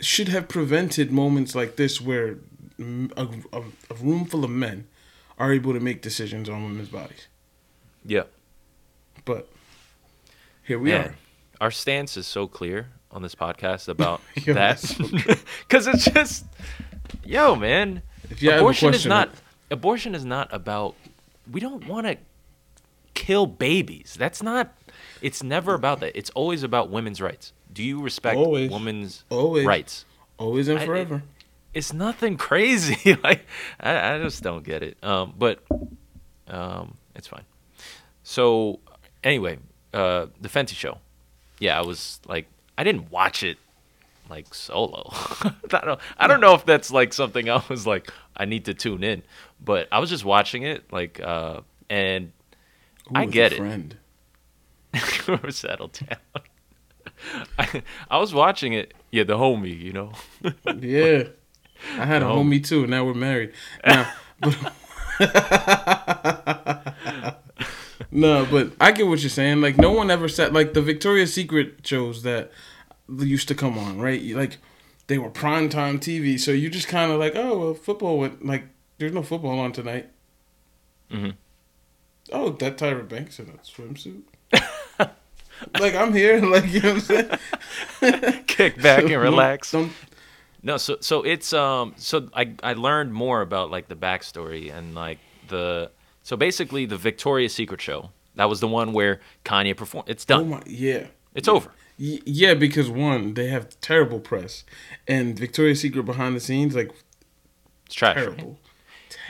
[0.00, 2.36] should have prevented moments like this where
[2.78, 4.86] a, a, a room full of men
[5.38, 7.26] are able to make decisions on women's bodies.
[8.04, 8.24] yeah,
[9.24, 9.48] But
[10.64, 11.14] here we man, are.
[11.60, 14.80] our stance is so clear on this podcast about Yo, that
[15.66, 16.44] because it's just,
[17.24, 19.30] yo, man, If you abortion is question- not
[19.70, 20.94] abortion is not about.
[21.50, 22.16] We don't want to
[23.14, 24.16] kill babies.
[24.18, 24.72] That's not.
[25.22, 26.16] It's never about that.
[26.16, 27.52] It's always about women's rights.
[27.72, 28.70] Do you respect Always.
[28.70, 29.64] women's Always.
[29.66, 30.04] rights?
[30.38, 31.22] Always and I- forever.
[31.72, 33.16] it's nothing crazy.
[33.22, 33.46] like
[33.78, 34.98] I, I just don't get it.
[35.04, 35.60] Um, but
[36.48, 37.44] um, it's fine.
[38.24, 38.80] So
[39.22, 39.58] anyway,
[39.94, 40.98] uh, the Fenty show.
[41.58, 42.46] Yeah, I was like,
[42.78, 43.58] I didn't watch it
[44.28, 45.08] like solo.
[45.12, 45.52] I
[45.84, 46.00] don't.
[46.18, 49.22] I don't know if that's like something I was like, I need to tune in.
[49.64, 52.32] But I was just watching it, like, uh, and
[53.14, 53.58] I get it.
[53.58, 53.96] friend.
[55.28, 55.90] we're down.
[57.58, 58.94] I, I was watching it.
[59.10, 60.12] Yeah, the homie, you know.
[60.78, 61.24] Yeah.
[61.98, 62.36] I had a No.
[62.36, 63.52] homie too, and now we're married.
[63.84, 64.10] Now,
[64.40, 64.56] but
[68.10, 69.60] no, but I get what you're saying.
[69.60, 72.50] Like, no one ever said like the Victoria's Secret shows that
[73.08, 74.22] used to come on, right?
[74.22, 74.58] Like,
[75.06, 78.64] they were primetime TV, so you just kind of like, oh, well, football went like,
[78.98, 80.08] there's no football on tonight.
[81.10, 81.30] Mm-hmm.
[82.32, 84.22] Oh, that Tyra Banks in a swimsuit.
[85.78, 87.38] like I'm here, like you know what I'm
[88.00, 88.44] saying.
[88.46, 89.72] Kick back and relax.
[89.72, 89.92] Don't,
[90.62, 94.94] No, so so it's um so I I learned more about like the backstory and
[94.94, 95.90] like the
[96.26, 98.10] so basically the Victoria's Secret show.
[98.34, 100.08] That was the one where Kanye performed.
[100.10, 100.48] It's oh done.
[100.50, 101.06] my, yeah.
[101.34, 101.70] it's over.
[101.98, 104.64] Y- Yeah, because one, they have terrible press,
[105.08, 106.90] and Victoria's Secret behind the scenes, like
[107.86, 108.16] It's trash.
[108.16, 108.24] right?
[108.24, 108.58] terrible,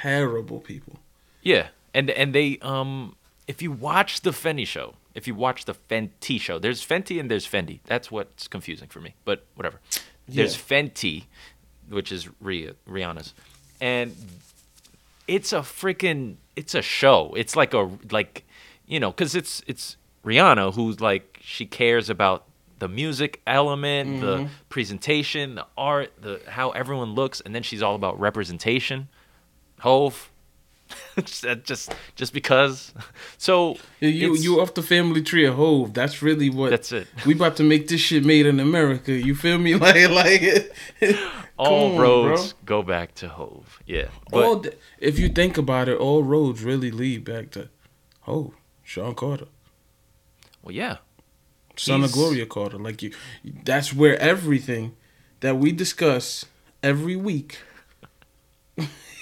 [0.02, 0.98] terrible people.
[1.42, 3.14] Yeah, and and they um
[3.46, 7.30] if you watch the Fenty show, if you watch the Fenty show, there's Fenty and
[7.30, 7.78] there's Fendi.
[7.84, 9.78] That's what's confusing for me, but whatever.
[10.26, 10.62] There's Yeah.
[10.70, 11.24] Fenty,
[11.88, 13.32] which is Rih- Rihanna's,
[13.80, 14.10] and
[15.28, 17.34] it's a freaking it's a show.
[17.36, 18.44] It's like a like
[18.86, 22.44] you know because it's it's Rihanna who's like she cares about
[22.78, 24.52] the music element, the mm-hmm.
[24.68, 29.08] presentation, the art, the how everyone looks, and then she's all about representation.
[29.80, 30.30] Hove,
[31.64, 32.92] just just because.
[33.38, 35.92] So You you off the family tree of Hove.
[35.94, 36.70] That's really what.
[36.70, 37.08] That's it.
[37.26, 39.12] We about to make this shit made in America.
[39.12, 39.74] You feel me?
[39.80, 40.72] Like like.
[41.58, 42.62] all on, roads bro.
[42.64, 43.80] go back to Hove.
[43.86, 47.68] Yeah, but all th- if you think about it, all roads really lead back to
[48.22, 49.46] Hove, Sean Carter.
[50.62, 50.96] well, yeah,
[51.76, 52.78] son of Gloria Carter.
[52.78, 53.12] Like you,
[53.64, 54.96] that's where everything
[55.40, 56.44] that we discuss
[56.82, 57.58] every week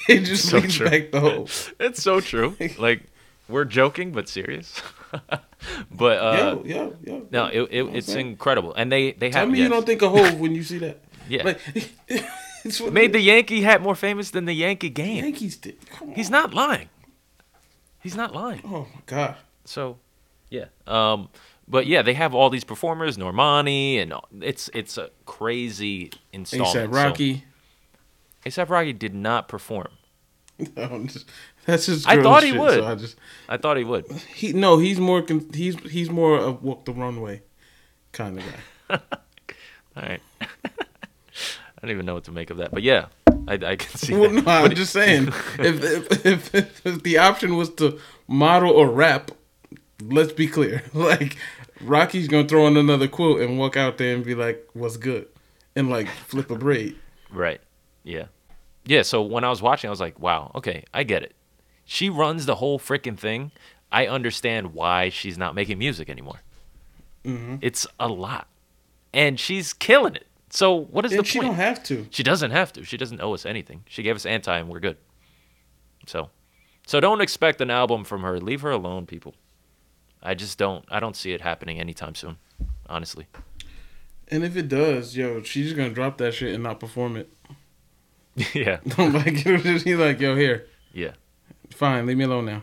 [0.08, 0.88] it just So leads true.
[0.90, 1.48] back the whole.
[1.80, 2.56] It's so true.
[2.78, 3.02] Like
[3.48, 4.80] we're joking but serious.
[5.90, 7.26] but uh, yeah, yeah, yo.
[7.30, 8.28] no, it, it, it's saying?
[8.28, 9.34] incredible, and they they have.
[9.34, 9.64] Tell me yes.
[9.64, 11.00] you don't think of Hove when you see that.
[11.28, 11.42] Yeah.
[11.44, 11.60] Like,
[12.64, 15.24] it's what made the Yankee hat more famous than the Yankee game.
[15.24, 15.76] Yankees did.
[16.14, 16.88] He's not lying.
[18.02, 18.60] He's not lying.
[18.64, 19.36] Oh my god.
[19.64, 19.98] So,
[20.50, 20.66] yeah.
[20.86, 21.28] Um,
[21.68, 26.90] but yeah, they have all these performers, Normani, and all- it's it's a crazy installment.
[26.90, 27.34] ASAP Rocky.
[27.36, 27.42] So,
[28.46, 29.88] ASAP Rocky did not perform.
[30.76, 31.28] I'm just-
[31.66, 32.06] that's just.
[32.06, 32.74] I thought he shit, would.
[32.74, 33.16] So I just
[33.48, 34.04] I thought he would.
[34.34, 34.78] he no.
[34.78, 35.24] He's more.
[35.52, 37.42] He's he's more a walk the runway
[38.12, 38.98] kind of guy.
[39.96, 40.20] All right.
[40.40, 43.06] I don't even know what to make of that, but yeah,
[43.48, 44.14] I, I can see.
[44.14, 44.44] Well, that.
[44.44, 45.28] no, I'm just saying.
[45.58, 49.30] if, if, if if if the option was to model or rap,
[50.02, 50.82] let's be clear.
[50.92, 51.36] Like
[51.80, 55.28] Rocky's gonna throw in another quote and walk out there and be like, "What's good?"
[55.76, 56.96] and like flip a braid.
[57.30, 57.60] Right.
[58.02, 58.26] Yeah.
[58.86, 59.02] Yeah.
[59.02, 61.34] So when I was watching, I was like, wow, okay, I get it.
[61.84, 63.50] She runs the whole freaking thing.
[63.92, 66.40] I understand why she's not making music anymore.
[67.24, 67.56] Mm-hmm.
[67.60, 68.48] It's a lot.
[69.12, 70.26] And she's killing it.
[70.50, 71.50] So what is And the she point?
[71.50, 72.06] don't have to.
[72.10, 72.84] she doesn't have to.
[72.84, 73.84] She doesn't owe us anything.
[73.88, 74.96] She gave us anti and we're good.
[76.06, 76.30] So
[76.86, 78.38] so don't expect an album from her.
[78.40, 79.34] Leave her alone, people.
[80.22, 82.36] I just don't I don't see it happening anytime soon.
[82.88, 83.26] Honestly.
[84.28, 87.30] And if it does, yo, she's just gonna drop that shit and not perform it.
[88.54, 88.80] yeah.
[88.98, 89.60] I'm like, it.
[89.82, 91.12] he's like, yo, here, Yeah.
[91.70, 92.62] fine, leave me alone now.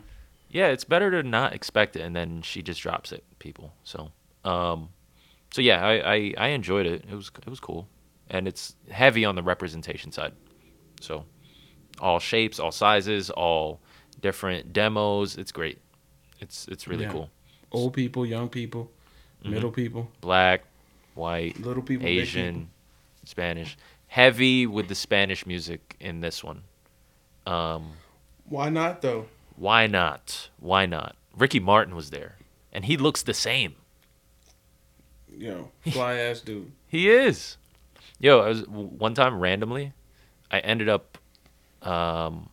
[0.49, 3.73] yeah, it's better to not expect it, and then she just drops it, people.
[3.84, 4.12] So,
[4.43, 4.89] um,
[5.51, 7.05] so yeah, I, I, I enjoyed it.
[7.10, 7.88] It was it was cool,
[8.29, 10.34] and it's heavy on the representation side.
[10.99, 11.25] So,
[11.99, 13.79] all shapes, all sizes, all
[14.21, 15.38] different demos.
[15.38, 15.79] It's great.
[16.39, 17.12] It's it's really Yeah.
[17.12, 17.29] cool.
[17.71, 18.91] Old people, young people,
[19.43, 19.53] Mm-hmm.
[19.53, 20.63] middle people, Black,
[21.15, 22.69] white, little people, Asian,
[23.25, 23.75] Spanish.
[24.12, 26.63] Heavy with the Spanish music in this one.
[27.45, 27.93] Um.
[28.45, 29.28] Why not though?
[29.56, 30.50] why not?
[30.60, 31.15] Why not?
[31.38, 32.36] Ricky Martin was there,
[32.74, 33.76] and he looks the same.
[35.30, 36.71] Yo, fly ass dude.
[36.88, 37.58] He is.
[38.19, 39.93] Yo, I was one time randomly,
[40.50, 41.17] I ended up,
[41.82, 42.50] um,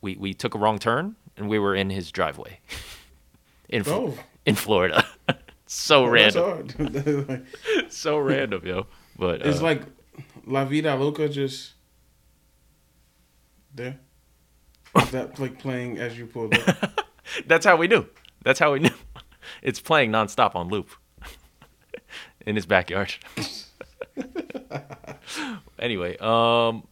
[0.00, 2.58] we we took a wrong turn and we were in his driveway,
[3.68, 4.14] in Oh,
[4.46, 5.06] in Florida.
[5.66, 7.46] so oh, random,
[7.88, 8.86] so random, yo.
[9.16, 9.82] But it's uh, like
[10.50, 11.74] La Vida Loca just
[13.74, 13.98] there.
[15.00, 17.06] Is that like playing as you pulled up?
[17.46, 18.06] that's how we knew.
[18.42, 18.90] That's how we knew.
[19.62, 20.90] It's playing nonstop on loop
[22.46, 23.14] in his backyard.
[25.78, 26.86] anyway, um,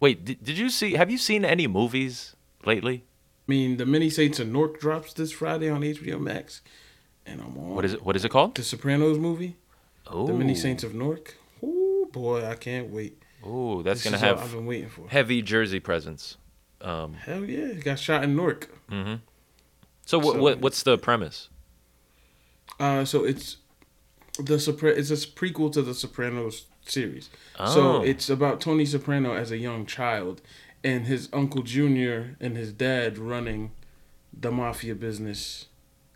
[0.00, 0.94] wait, did, did you see?
[0.94, 3.04] Have you seen any movies lately?
[3.46, 6.62] I mean, the Many Saints of Newark drops this Friday on HBO Max,
[7.24, 8.04] and I'm on What is it?
[8.04, 8.54] What is it called?
[8.56, 9.56] the Sopranos movie,
[10.06, 11.36] Oh, The Many Saints of Newark.
[12.16, 13.22] Boy, I can't wait.
[13.44, 15.06] Oh, that's This gonna what I've been waiting for.
[15.10, 16.38] heavy Jersey presence.
[16.80, 18.70] Um, Hell yeah, got shot in Newark.
[20.06, 21.50] so what, So- what what's the premise?
[22.80, 23.58] Uh, so it's
[24.38, 27.28] the Sopra- It's a prequel to the Sopranos series.
[27.58, 27.74] Oh.
[27.74, 30.40] So it's about Tony Soprano as a young child,
[30.82, 33.72] and his uncle Junior and his dad running
[34.32, 35.66] the mafia business,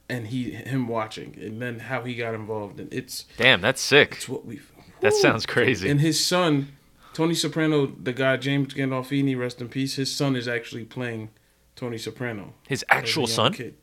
[0.08, 2.80] and he him watching, and then how he got involved.
[2.80, 4.12] And it's Damn, that's sick.
[4.12, 4.60] it's what we.
[5.00, 5.88] That sounds crazy.
[5.88, 6.68] And his son,
[7.14, 9.96] Tony Soprano, the guy James Gandolfini, rest in peace.
[9.96, 11.30] His son is actually playing
[11.76, 12.54] Tony Soprano.
[12.68, 13.52] His actual son.
[13.52, 13.76] Kid.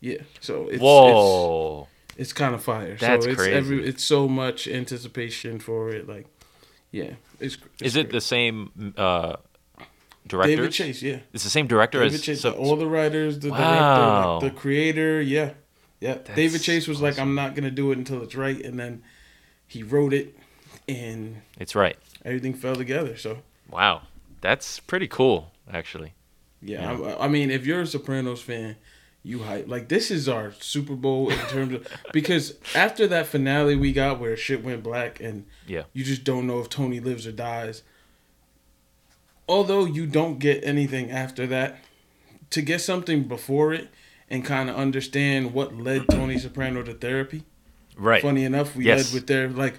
[0.00, 0.18] Yeah.
[0.40, 1.88] So it's, it's Whoa.
[2.16, 2.96] it's kind of fire.
[2.96, 3.52] That's so it's crazy.
[3.56, 6.08] Every, it's so much anticipation for it.
[6.08, 6.26] Like,
[6.90, 7.56] yeah, it's.
[7.74, 8.12] it's Is it great.
[8.12, 9.36] the same uh,
[10.26, 10.56] directors?
[10.56, 11.02] David Chase?
[11.02, 12.40] Yeah, It's the same director David as Chase.
[12.40, 13.58] so- all the writers, the Wow.
[13.58, 15.20] director, like, the creator.
[15.22, 15.52] Yeah,
[16.00, 16.18] yeah.
[16.34, 19.02] David Chase was like, "I'm not gonna do it until it's right," and then
[19.66, 20.35] he wrote it,
[20.88, 21.96] and It's right.
[22.24, 23.16] everything fell together.
[23.16, 23.38] So
[23.70, 24.02] Wow,
[24.40, 26.12] that's pretty cool, actually.
[26.62, 28.76] yeah, I, I mean, if you're a Sopranos fan.
[29.22, 33.74] You hype like this is our Super Bowl in terms of because after that finale
[33.74, 35.82] we got where shit went black and Yeah.
[35.92, 37.82] you just don't know if Tony lives or dies.
[39.48, 41.78] Although you don't get anything after that,
[42.50, 43.88] to get something before it
[44.30, 47.42] and kind of understand what led Tony Soprano to therapy.
[47.96, 48.22] Right.
[48.22, 49.12] Funny enough, we Yes.
[49.12, 49.74] led with their like,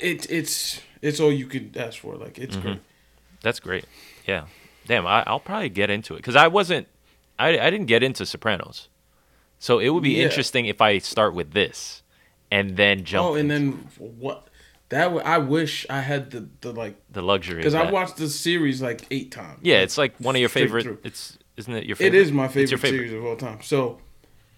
[0.00, 2.16] it it's it's all you could ask for.
[2.16, 2.66] Like it's Mm-hmm.
[2.66, 2.80] great.
[3.42, 3.84] That's great.
[4.26, 4.46] Yeah.
[4.86, 6.86] Damn, I, I'll probably get into it because I wasn't,
[7.38, 8.88] I, I didn't get into Sopranos,
[9.58, 10.24] so it would be Yeah.
[10.24, 12.02] interesting if I start with this,
[12.50, 13.26] and then jump.
[13.26, 14.48] Oh, and then what?
[14.90, 18.28] That w- I wish I had the the like the luxury because I watched the
[18.28, 19.60] series like eight times.
[19.62, 20.82] Yeah, it's like one of your favorite.
[20.82, 20.98] through.
[21.02, 22.18] It's isn't it your favorite?
[22.20, 22.98] is my favorite, favorite.
[22.98, 23.62] series of all time.
[23.62, 24.00] So,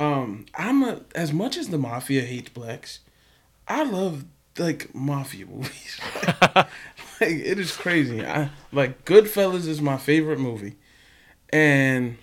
[0.01, 2.99] um, I'm a as much as the mafia hates blacks,
[3.69, 4.25] I love
[4.59, 6.01] like mafia movies.
[6.57, 6.67] like,
[7.21, 8.25] it is crazy.
[8.25, 10.77] I like Goodfellas is my favorite movie,
[11.51, 12.17] and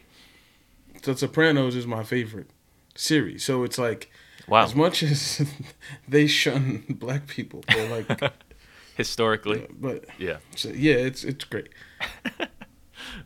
[1.03, 2.49] The Sopranos is my favorite
[2.95, 3.43] series.
[3.43, 4.11] So it's like
[4.47, 4.63] Wow.
[4.65, 5.45] as much as
[6.07, 8.33] they shun black people, they're like,
[8.97, 10.37] Historically, but yeah.
[10.55, 11.69] so, yeah, it's it's great.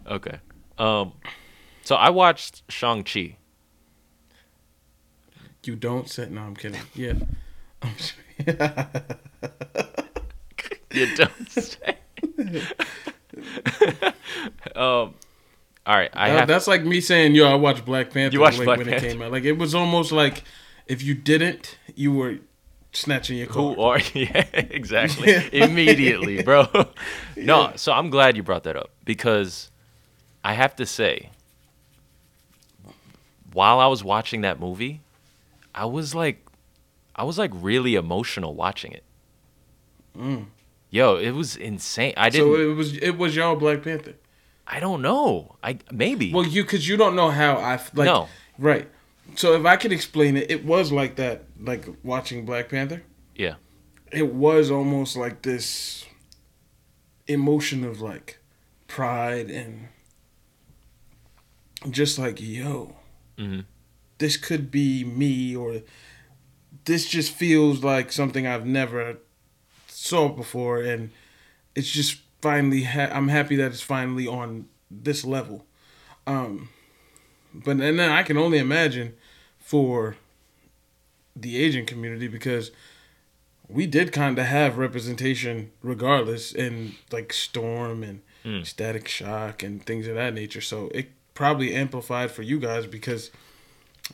[0.10, 0.40] Okay.
[0.78, 1.14] Um,
[1.84, 3.36] so I watched Shang Chi.
[5.66, 6.30] You don't say.
[6.30, 6.80] No, I'm kidding.
[6.96, 7.14] Yeah.
[7.82, 8.24] I'm sorry.
[10.92, 11.98] You don't say.
[14.76, 15.14] um,
[15.86, 16.10] all right.
[16.14, 16.48] I That- have.
[16.48, 19.06] that's like me saying, "Yo, I watched Black Panther." You watched like, Black when Panther.
[19.06, 19.32] it came out.
[19.32, 20.44] Like it was almost like
[20.88, 22.38] if you didn't, you were
[22.94, 23.96] snatching your Who car.
[23.96, 26.68] are yeah exactly immediately, bro?
[26.74, 26.86] no,
[27.36, 27.76] Yeah.
[27.76, 29.70] so I'm glad you brought that up because
[30.44, 31.30] I have to say,
[33.54, 35.02] while I was watching that movie,
[35.76, 36.44] I was like,
[37.18, 39.04] I was like really emotional watching it.
[40.90, 42.14] Yo, it was insane.
[42.18, 42.48] I didn't.
[42.48, 42.56] Mm.
[42.56, 44.14] So it was it was y'all Black Panther.
[44.66, 45.56] I don't know.
[45.64, 46.34] I maybe.
[46.34, 48.06] Well, you because you don't know how I like.
[48.06, 48.28] No.
[48.58, 48.88] Right.
[49.36, 51.44] So if I could explain it, it was like that.
[51.60, 53.04] Like watching Black Panther.
[53.36, 53.56] yeah.
[54.10, 56.06] It was almost like this
[57.28, 58.40] emotion of like
[58.88, 59.90] pride and
[61.90, 62.96] just like yo,
[63.38, 63.66] Mhm.
[64.18, 65.82] this could be me or
[66.88, 69.18] this just feels like something I've never
[69.88, 71.12] saw before and
[71.76, 75.66] it's just finally ha- I'm happy that it's finally on this level.
[76.26, 76.70] Um
[77.54, 79.16] but and then I can only imagine
[79.60, 80.16] for
[81.36, 82.72] the Asian community because
[83.70, 88.66] we did kind of have representation regardless in like Storm and Mm.
[88.66, 90.62] Static Shock and things of that nature.
[90.62, 93.30] So it probably amplified for you guys because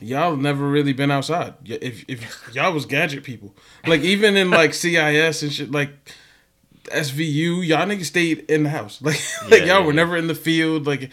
[0.00, 1.54] y'all never really been outside.
[1.64, 3.54] If if y'all was gadget people,
[3.86, 5.90] like even in like CIS and shit, like
[6.84, 9.00] SVU, y'all niggas stayed in the house.
[9.02, 9.96] Like like Yeah, y'all yeah, were yeah.
[9.96, 10.86] never in the field.
[10.86, 11.10] Like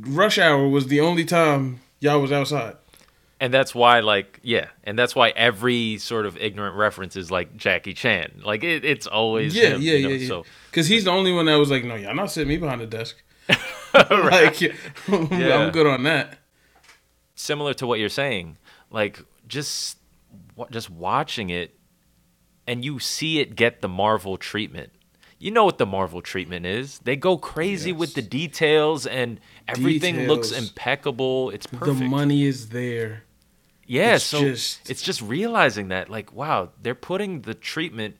[0.00, 2.76] rush hour was the only time y'all was outside.
[3.40, 7.56] and that's why like yeah and that's why every sort of ignorant reference is like
[7.56, 11.04] jackie chan like it, it's always Yeah, him, yeah, you know, yeah, so Because he's
[11.04, 13.16] the only one that was like, no, y'all not sitting me behind the desk.
[13.94, 14.60] like.
[15.08, 16.38] I'm good on that.
[17.38, 18.56] Similar to what you're saying
[18.90, 19.96] like just
[20.70, 21.74] just watching it
[22.66, 24.90] and you see it get the marvel treatment.
[25.38, 26.98] You know what the marvel treatment is.
[26.98, 31.50] They go crazy with the details and everything looks impeccable.
[31.50, 32.00] It's perfect.
[32.00, 33.22] The money is there.
[33.86, 38.16] Yeah, It's so just- it's just realizing that, like, wow, they're putting the treatment,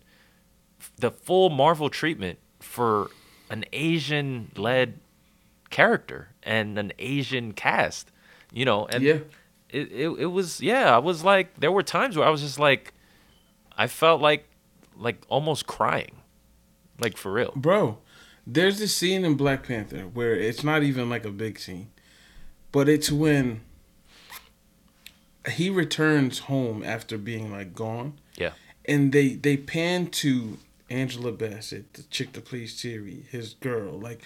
[0.97, 3.11] the full Marvel treatment for
[3.51, 5.01] an Asian led
[5.71, 8.11] character and an Asian cast,
[8.53, 9.19] you know, and Yeah.
[9.71, 12.59] it, it it was yeah, I was like, there were times where I was just
[12.59, 12.93] like,
[13.77, 14.47] I felt like
[14.97, 16.17] like almost crying,
[17.01, 17.53] like for real.
[17.55, 17.99] Bro,
[18.47, 21.91] there's this scene in Black Panther where it's not even like a big scene,
[22.73, 23.61] but it's when
[25.53, 28.15] he returns home after being like gone.
[28.37, 28.53] Yeah.
[28.85, 30.59] And they they pan to
[30.91, 33.99] Angela Bassett, the chick that plays Siri, his girl.
[33.99, 34.23] Like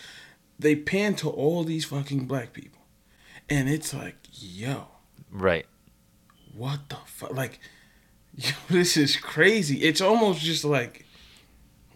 [0.59, 2.79] they pan to all these fucking black people.
[3.53, 4.87] And it's like, yo,
[5.31, 5.67] Right.
[6.55, 7.35] what the fuck?
[7.35, 7.61] Like,
[8.35, 9.83] yo, this is crazy.
[9.83, 11.05] It's almost just like,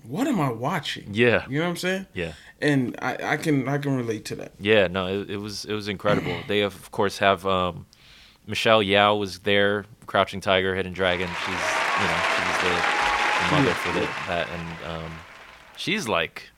[0.02, 1.08] what am I watching?
[1.14, 1.46] Yeah.
[1.48, 2.06] You know what I'm saying?
[2.14, 2.32] Yeah.
[2.60, 4.52] And I, I can I can relate to that.
[4.60, 6.36] Yeah, no, it, it was it was incredible.
[6.46, 7.86] they of course have um,
[8.46, 11.28] Michelle Yeoh was there, Crouching Tiger, Hidden Dragon.
[11.44, 12.74] She's you know she's the,
[13.40, 15.12] the mother for the, that, and um,
[15.76, 16.50] she's like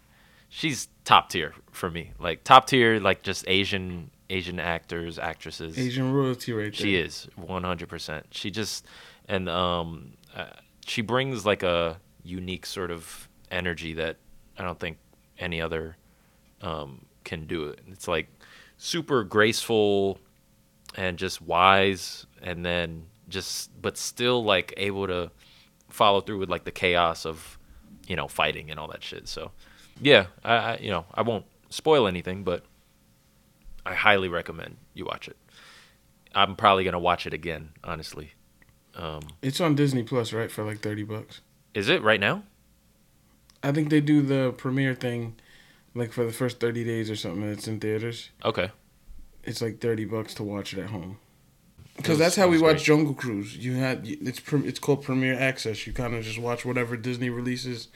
[0.49, 2.13] she's top tier for me.
[2.21, 5.79] Like top tier, like just Asian Asian actors, actresses.
[5.79, 6.73] Asian royalty right there.
[6.73, 8.27] She is one hundred percent.
[8.31, 8.87] She just
[9.29, 10.47] and um, uh,
[10.87, 14.17] she brings like a unique sort of energy that
[14.59, 14.99] I don't think
[15.39, 15.97] any other
[16.63, 17.81] um, can do it.
[17.89, 18.29] It's like
[18.77, 20.19] super graceful
[20.95, 25.31] and just wise, and then just but still like able to
[25.89, 27.59] follow through with like the chaos of
[28.07, 29.29] you know fighting and all that shit.
[29.29, 29.53] So
[30.01, 32.65] yeah, I, I you know I won't spoil anything, but
[33.89, 35.37] I highly recommend you watch it.
[36.35, 38.33] I'm probably gonna watch it again, honestly.
[38.95, 40.51] Um, It's on Disney Plus, right?
[40.51, 41.41] For like thirty bucks.
[41.75, 42.43] is it right now?
[43.63, 45.37] I think they do the premiere thing,
[45.95, 47.43] like for the first thirty days or something.
[47.43, 48.31] and It's in theaters.
[48.45, 48.71] Okay.
[49.45, 51.19] It's like thirty bucks to watch it at home.
[51.97, 52.85] Because that's how we watch great.
[52.87, 53.57] Jungle Cruise.
[53.57, 55.87] You had it's it's called Premiere Access.
[55.87, 57.89] You kind of just watch whatever Disney releases.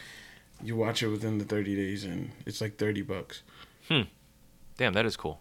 [0.63, 3.43] You watch it within the thirty days, and it's like thirty bucks.
[3.89, 4.03] Hmm.
[4.79, 5.41] Damn, that is cool.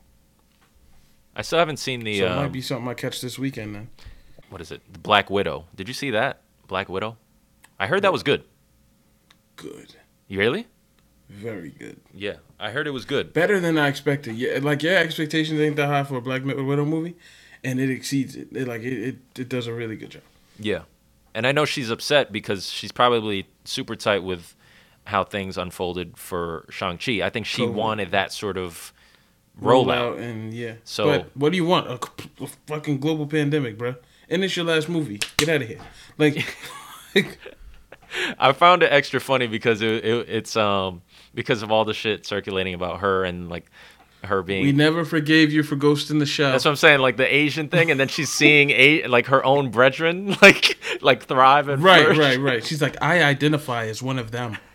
[1.35, 3.75] I still haven't seen the so it um, might be something I catch this weekend
[3.75, 3.89] then.
[4.49, 4.81] what is it?
[4.91, 5.65] The Black Widow.
[5.75, 6.41] Did you see that?
[6.67, 7.17] Black Widow.
[7.79, 8.43] I heard that was good.
[9.55, 9.95] good,
[10.27, 10.67] You really?
[11.29, 13.31] very good, Yeah, I heard it was good.
[13.31, 14.35] better than I expected.
[14.35, 17.15] Yeah, like your expectations ain't that high for a Black Widow movie,
[17.63, 18.49] and it exceeds it.
[18.51, 20.23] it like it, it, it does a really good job.
[20.59, 20.81] Yeah.
[21.33, 24.53] And I know she's upset because she's probably super tight with
[25.05, 27.21] how things unfolded for Shang-Chi.
[27.25, 28.91] I think she wanted that sort of
[29.59, 30.19] rollout.
[30.19, 30.73] and yeah.
[30.83, 31.87] So- but what do you want?
[31.87, 31.99] A,
[32.43, 33.95] a fucking global pandemic, bro.
[34.29, 35.19] And it's your last movie.
[35.37, 35.79] Get out of here.
[36.17, 36.45] Like,
[38.39, 41.01] I found it extra funny because it, it, it's um
[41.33, 43.71] because of all the shit circulating about her and like
[44.23, 46.51] her being we never forgave you for Ghost in the Shell.
[46.51, 49.43] That's what I'm saying, like the Asian thing, and then she's seeing a like her
[49.43, 52.17] own brethren like like thrive and right, flourish.
[52.19, 52.65] right, right.
[52.65, 54.57] She's like, I identify as one of them.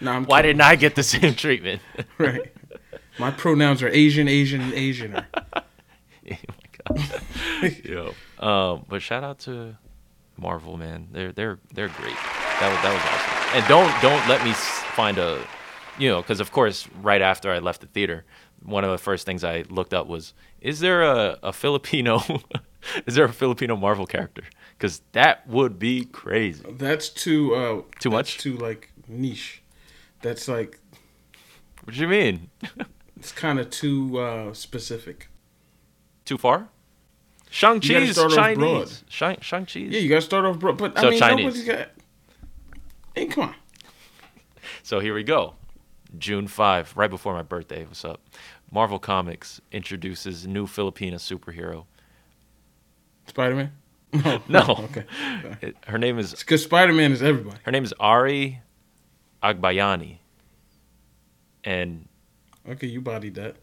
[0.00, 0.58] No, I'm Why kidding.
[0.58, 1.82] didn't I get the same treatment?
[2.18, 2.52] Right.
[3.18, 5.26] My pronouns are Asian, Asian, and Asianer.
[5.34, 5.62] oh
[6.30, 6.36] my
[6.96, 7.84] god.
[7.84, 8.14] Yo.
[8.38, 9.76] Um, but shout out to
[10.36, 11.08] Marvel, man.
[11.10, 12.14] They're they're they're great.
[12.60, 13.58] That was that was awesome.
[13.58, 15.44] And don't don't let me find a,
[15.98, 18.24] you know, because of course right after I left the theater,
[18.62, 22.22] one of the first things I looked up was, is there a, a Filipino,
[23.06, 24.42] is there a Filipino Marvel character?
[24.76, 26.64] Because that would be crazy.
[26.70, 28.38] That's too uh Too that's much?
[28.38, 29.62] Too like niche.
[30.22, 30.78] That's like
[31.84, 32.50] What do you mean?
[33.18, 35.28] It's kind of too uh specific.
[36.24, 36.68] Too far?
[38.18, 38.30] Off broad.
[38.34, 39.04] Chinese.
[39.08, 39.90] Shang- Shang-Chi's.
[39.92, 40.72] Yeah, you gotta start off, bro.
[40.74, 41.44] But I So mean, Chinese.
[41.44, 41.88] nobody's got.
[43.14, 43.54] Hey, come on.
[44.82, 45.54] So here we go.
[46.18, 47.84] June 5, right before my birthday.
[47.84, 48.20] What's up?
[48.70, 51.84] Marvel Comics introduces new Filipina superhero.
[53.26, 53.72] Spider Man.
[54.12, 54.60] No, No.
[54.90, 55.04] Okay.
[55.60, 57.58] It, her name is Because Spider Man is everybody.
[57.64, 58.60] her name is Ari
[59.42, 60.18] Agbayani.
[61.64, 62.07] And
[62.68, 63.56] Okay, you bodied that.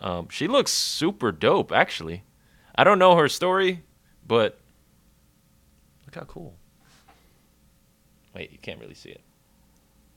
[0.00, 2.22] um, she looks super dope actually.
[2.74, 3.82] I don't know her story,
[4.26, 4.58] but
[6.04, 6.54] look how cool.
[8.34, 9.22] Wait, you can't really see it.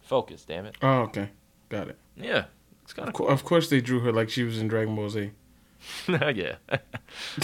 [0.01, 0.75] Focus, damn it.
[0.81, 1.29] Oh, okay,
[1.69, 1.97] got it.
[2.17, 2.45] Yeah.
[2.83, 5.09] It's kind Of, of of course, they drew her like she was in Dragon Ball
[5.09, 5.31] Z.
[6.07, 6.55] yeah.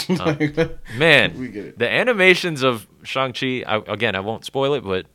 [0.09, 0.57] Like,
[0.97, 1.77] Man, we get it.
[1.79, 5.05] the animations of Shang-Chi, I, again, I won't spoil it, but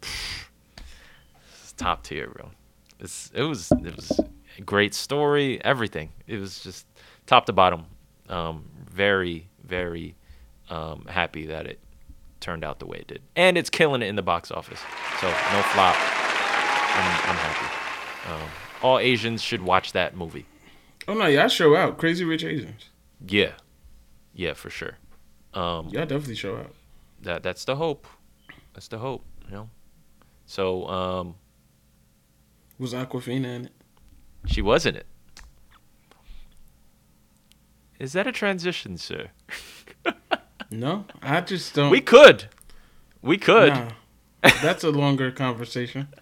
[1.60, 2.50] it's top tier, bro.
[3.00, 4.20] It's, it was it was
[4.64, 6.10] great story, everything.
[6.26, 6.86] It was just
[7.26, 7.86] top to bottom.
[8.28, 10.14] Um, very, very
[10.68, 11.80] um, happy that it
[12.40, 13.22] turned out the way it did.
[13.36, 14.80] And it's killing it in the box office.
[15.20, 15.96] So, no flop.
[16.92, 18.32] I'm, I'm happy.
[18.32, 18.48] Um,
[18.82, 20.46] all Asians should watch that movie.
[21.08, 21.98] Oh no, y'all show out.
[21.98, 22.88] Crazy Rich Asians.
[23.26, 23.52] Yeah.
[24.34, 24.98] Yeah, for sure.
[25.54, 26.72] Um, Y'all definitely show out.
[27.22, 28.06] that that's the hope.
[28.74, 29.70] That's the hope, you know.
[30.46, 31.34] So um,
[32.78, 33.72] Was Awkwafina in it?
[34.46, 35.06] She was in it.
[37.98, 39.28] Is that a transition, sir?
[40.72, 41.90] No, I just don't.
[41.90, 42.44] We could,
[43.22, 43.70] we could.
[43.70, 43.90] Nah,
[44.62, 46.08] that's a longer conversation.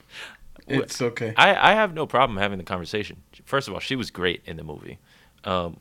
[0.71, 1.33] It's okay.
[1.35, 3.23] I I have no problem having the conversation.
[3.47, 4.99] First of all, she was great in the movie.
[5.45, 5.79] Um,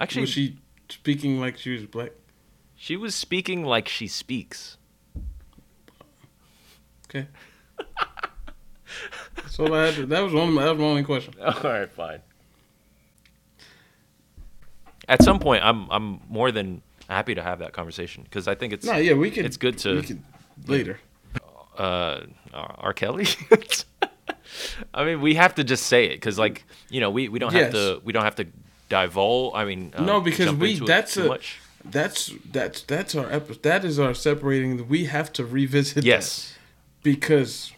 [0.00, 0.58] actually, was she she
[0.88, 2.10] speaking like she was black?
[2.74, 4.78] she was speaking like she speaks.
[7.08, 7.28] Okay.
[9.58, 9.94] All I had.
[9.96, 10.54] To, that was one.
[10.56, 11.34] That was my only question.
[11.40, 12.20] All right, fine.
[15.08, 18.72] At some point, I'm I'm more than happy to have that conversation because I think
[18.72, 19.44] it's No, yeah, we can.
[19.46, 20.24] it's good to- We can
[20.66, 20.98] later.
[21.78, 22.20] uh
[22.52, 22.92] R.
[22.92, 23.26] Kelly.
[24.94, 27.52] I mean, we have to just say it because, like, you know, we, we don't
[27.52, 28.46] have to we don't have to
[28.88, 29.52] divulge.
[29.54, 31.58] I mean, uh, No, because we- that's a- much.
[31.88, 33.62] That's that's that's our episode.
[33.62, 34.88] That is our separating.
[34.88, 35.94] We have to revisit.
[35.96, 36.04] that.
[36.04, 36.52] Yes,
[37.04, 37.72] because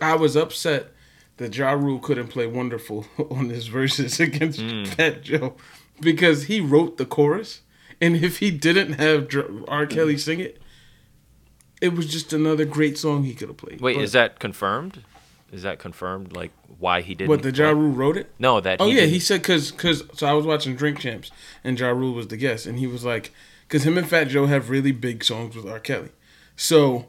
[0.00, 0.92] I was upset
[1.38, 4.84] that Ja Rule couldn't play Wonderful on his verses against Hmm.
[4.84, 5.54] Fat Joe
[6.00, 7.60] because he wrote the chorus,
[8.00, 9.28] and if he didn't have
[9.68, 9.86] R.
[9.86, 10.60] Kelly sing it,
[11.80, 13.80] it was just another great song he could have played.
[13.80, 15.04] Wait, But- is that confirmed?
[15.50, 16.34] Is that confirmed?
[16.36, 17.30] Like why he didn't?
[17.30, 18.30] what the Ja Rule wrote it?
[18.38, 18.80] No, that.
[18.82, 21.30] Oh he yeah, didn't- he said because because so I was watching Drink Champs
[21.64, 23.32] and Ja Rule was the guest and he was like
[23.66, 25.80] because him and Fat Joe have really big songs with R.
[25.80, 26.10] Kelly,
[26.54, 27.06] so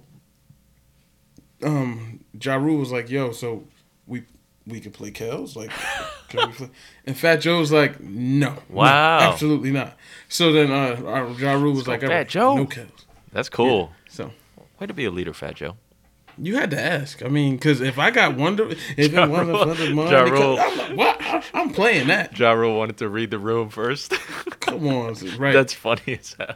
[1.63, 3.63] um Ja Rule was like, "Yo, so
[4.07, 4.23] we
[4.67, 5.71] we could play Kells like."
[6.29, 6.69] Can we play?
[7.07, 9.31] And Fat Joe was like, "No, no, Wow.
[9.31, 9.97] absolutely not."
[10.27, 13.05] So then uh, our Ja Rule was go like, Fat "All right, Joe." no Kells."
[13.31, 13.91] That's cool.
[14.09, 14.31] So
[14.79, 15.75] Way to be a leader, Fat Joe.
[16.37, 17.21] you had to ask.
[17.23, 18.79] I mean, because if I got Wonder, if
[19.11, 20.57] Ja it wasn't Rule- for the money, Ja Rule.
[20.59, 21.17] I'm like, what?
[21.21, 22.37] I- I'm playing that.
[22.39, 24.11] Ja Rule wanted to read the room first.
[24.61, 25.51] Come on, right?
[25.53, 26.55] That's funny as hell.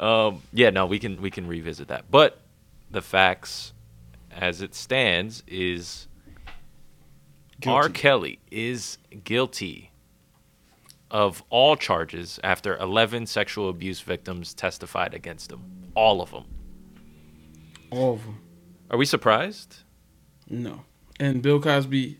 [0.00, 2.10] um, yeah, no, we can we can revisit that.
[2.10, 2.40] But
[2.92, 3.72] the facts,
[4.30, 6.06] as it stands, is
[7.66, 7.88] R.
[7.88, 9.90] Kelly is guilty
[11.10, 15.62] of all charges after 11 sexual abuse victims testified against him.
[15.94, 16.44] All of them.
[17.90, 18.38] all of them.
[18.90, 19.76] Are we surprised?
[20.48, 20.84] No.
[21.20, 22.18] And Bill Cosby,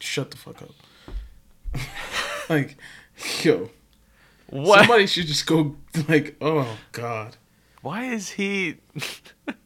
[0.00, 1.80] shut the fuck up.
[2.50, 2.76] like,
[3.42, 3.70] yo,
[4.48, 4.80] What?
[4.80, 5.76] somebody should just go.
[6.08, 7.36] Like, oh god.
[7.82, 8.76] Why is he?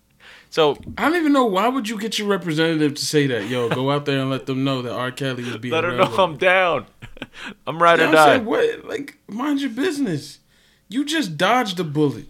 [0.51, 3.49] so I don't even know why would you get your representative to say that.
[3.49, 5.13] Yo, go out there and let them know that R.
[5.13, 5.73] Kelly is being.
[5.73, 6.05] let her know.
[6.05, 6.87] I'm down.
[7.67, 8.27] I'm right or die.
[8.27, 8.45] saying?
[8.45, 8.85] What?
[8.85, 10.41] Like, mind your business.
[10.89, 12.27] You just dodged a bullet.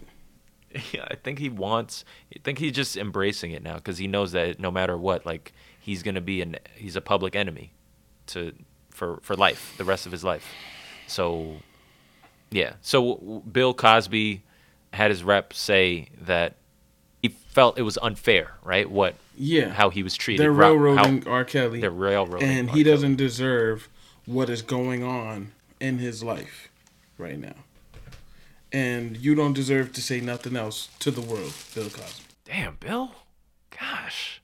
[0.93, 2.05] Yeah, I think he wants.
[2.33, 5.51] I think he's just embracing it now because he knows that no matter what, like
[5.81, 7.73] he's gonna be an he's a public enemy
[8.27, 8.53] to
[8.89, 10.45] for for life, the rest of his life.
[11.07, 11.57] So,
[12.51, 12.75] yeah.
[12.81, 14.43] So Bill Cosby
[14.93, 16.55] had his rep say that
[17.21, 18.89] he felt it was unfair, right?
[18.89, 19.69] What Yeah.
[19.73, 20.41] how he was treated.
[20.43, 21.43] They're Ra- how- railroading R.
[21.45, 21.81] Kelly.
[21.81, 22.75] they're railroading, and R.
[22.75, 22.93] he Kelly.
[22.95, 23.87] doesn't deserve
[24.25, 26.69] what is going on in his life
[27.17, 27.55] right now.
[28.71, 32.23] And you don't deserve to say nothing else to the world, Bill Cosby.
[32.45, 33.13] Damn, Bill.
[33.69, 34.41] Gosh.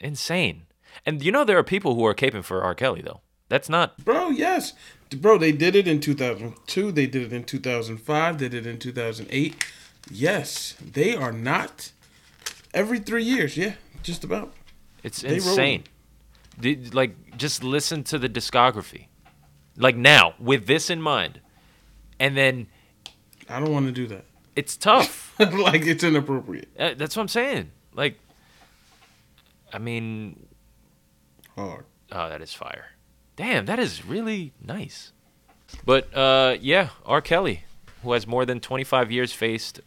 [0.00, 0.62] Insane.
[1.06, 2.74] And you know there are people who are caping for R.
[2.74, 3.20] Kelly though.
[3.48, 4.74] That's not Bro, yes.
[5.10, 6.92] Bro, they did it in 2002.
[6.92, 8.38] They did it in 2005.
[8.38, 9.64] They did it in 2008.
[10.10, 11.92] Yes, they are not.
[12.74, 14.52] Every three years, yeah, just about.
[15.02, 15.84] It's They insane.
[16.58, 19.06] Did, like, just listen to the discography.
[19.76, 21.40] Like now, with this in mind,
[22.18, 22.66] and then
[23.48, 24.24] I don't want to do that.
[24.54, 25.34] it's tough.
[25.38, 26.68] like it's inappropriate.
[26.78, 27.70] Uh, That's what I'm saying.
[27.94, 28.18] Like,
[29.72, 30.46] I mean,
[31.56, 31.86] Hard.
[32.12, 32.86] oh, that is fire.
[33.36, 35.12] Damn, that is really nice.
[35.86, 37.22] But uh, yeah, R.
[37.22, 37.64] Kelly,
[38.02, 39.80] who has more than 25 years faced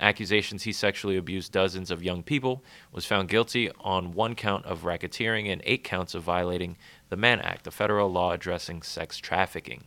[0.00, 4.82] accusations he sexually abused dozens of young people, was found guilty on one count of
[4.82, 6.76] racketeering and eight counts of violating
[7.08, 9.84] the Mann Act, a federal law addressing sex trafficking.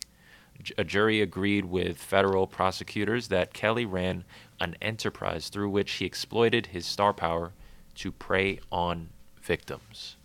[0.78, 4.26] A jury agreed with federal prosecutors that Kelly ran
[4.60, 7.54] an enterprise through which he exploited his star power
[7.96, 9.10] to prey on
[9.42, 10.18] victims.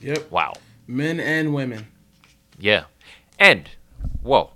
[0.00, 0.30] Yep.
[0.30, 0.52] Wow.
[0.86, 1.86] Men and women.
[2.58, 2.84] Yeah.
[3.38, 3.70] And,
[4.22, 4.50] whoa,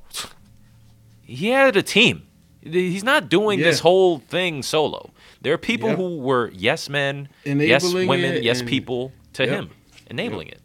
[1.22, 2.27] he had a team.
[2.62, 5.10] He's not doing this whole thing solo.
[5.40, 5.98] There are people Yep.
[5.98, 9.52] who were yes men, yes women, yes and- people to Yep.
[9.52, 9.70] him,
[10.10, 10.60] enabling it.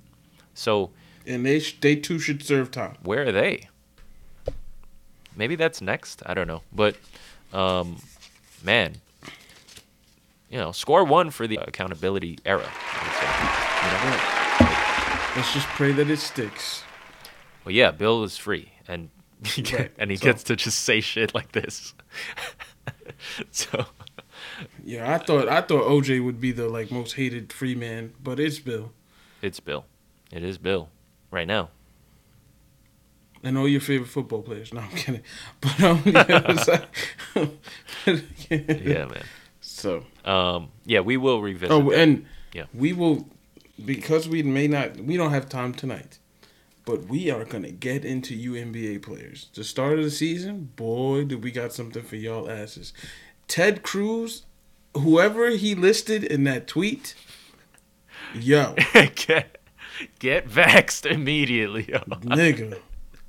[0.56, 0.92] So,
[1.28, 2.98] And they sh- they too should serve time.
[3.04, 3.70] where are they?
[5.36, 6.22] Maybe that's next.
[6.26, 6.62] I don't know.
[6.72, 6.96] But,
[7.54, 7.98] um,
[8.64, 8.96] man,
[10.50, 12.70] you know, score one for the accountability era.
[12.70, 13.30] I would say.
[13.84, 15.36] You know?
[15.36, 16.84] Let's just pray that it sticks.
[17.66, 19.10] Well, yeah, Bill is free, and
[19.74, 21.94] Right, and he so- gets to just say shit like this.
[23.52, 23.86] so
[24.84, 28.40] Yeah, I thought I thought OJ would be the like most hated free man, but
[28.40, 28.92] it's Bill.
[29.42, 29.86] it's Bill.
[30.32, 30.90] It is Bill
[31.32, 31.70] right now.
[33.46, 34.74] And all your favorite football players.
[34.74, 35.22] No, I'm kidding.
[35.60, 36.86] But um, yeah,
[38.50, 39.24] Yeah, man.
[39.62, 41.72] So Um, yeah, we will revisit.
[41.72, 42.00] oh, that.
[42.00, 42.66] and Yeah.
[42.74, 43.28] we will
[43.86, 46.20] because we may not we don't have time tonight,
[46.86, 49.50] but we are gonna get into you NBA players.
[49.54, 52.94] The start of the season, boy, do we got something for y'all asses.
[53.48, 54.46] Ted Cruz,
[54.96, 57.16] whoever he listed in that tweet,
[58.34, 58.76] yo.
[59.16, 59.58] get
[60.20, 61.86] get vexed immediately.
[61.88, 62.00] yo.
[62.00, 62.80] Nigga,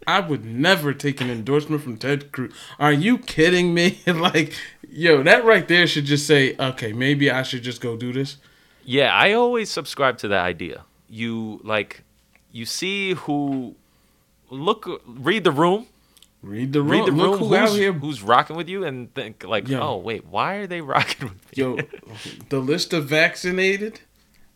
[0.07, 2.53] I would never take an endorsement from Ted Cruz.
[2.79, 4.01] Are you kidding me?
[4.07, 4.53] like,
[4.89, 8.37] yo, that right there should just say, okay, maybe I should just go do this.
[8.85, 10.85] yeah, I always subscribe to that idea.
[11.09, 12.03] You like,
[12.55, 13.75] you see who
[14.49, 15.89] look, read the room,
[16.41, 16.91] Read the room.
[16.91, 17.39] read the room.
[17.39, 17.93] who out who's, here.
[17.93, 19.81] who's rocking with you, and think like, Yo.
[19.81, 21.63] oh wait, why are they rocking with me?
[21.63, 21.79] Yo,
[22.51, 24.01] the list of vaccinated,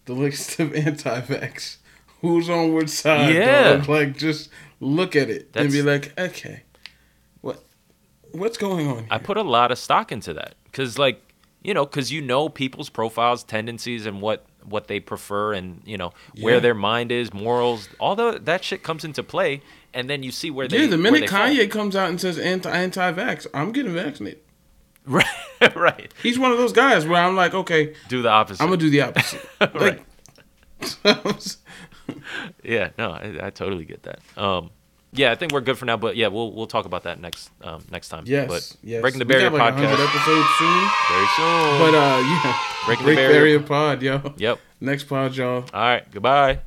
[0.04, 1.78] the list of anti-vax.
[2.20, 3.34] Who's on which side?
[3.34, 3.76] Yeah.
[3.78, 3.88] dog?
[3.88, 6.62] Like, just look at it and be like, okay,
[7.40, 7.62] what,
[8.32, 8.98] what's going on?
[8.98, 9.06] Here?
[9.10, 11.22] I put a lot of stock into that because, like,
[11.62, 15.96] you know, because you know people's profiles, tendencies, and what what they prefer, and you
[15.96, 16.60] know where Yeah.
[16.60, 19.62] their mind is, morals, all the that shit comes into play,
[19.94, 20.80] and then you see where they.
[20.82, 21.46] yeah, the minute they fall.
[21.48, 24.40] Kanye comes out and says anti anti-vax, I'm getting vaccinated.
[25.06, 25.24] right,
[25.74, 28.62] right, He's one of those guys where I'm like, okay, do the opposite.
[28.62, 29.40] I'm gonna do the opposite.
[29.60, 30.02] Right.
[31.04, 31.18] Like,
[32.62, 34.20] yeah, no, I, I totally get that.
[34.36, 34.70] Um,
[35.12, 37.50] yeah, I think we're good for now, but yeah, we'll we'll talk about that next
[37.62, 38.24] um, next time.
[38.26, 39.00] yes, but yes.
[39.00, 41.78] breaking the barrier like 100 podcast episodes soon, very soon.
[41.78, 43.32] but uh, yeah, breaking Break the barrier.
[43.32, 44.34] barrier pod, yo.
[44.36, 44.58] Yep.
[44.80, 45.64] Next pod, y'all.
[45.72, 46.10] All right.
[46.10, 46.60] Goodbye.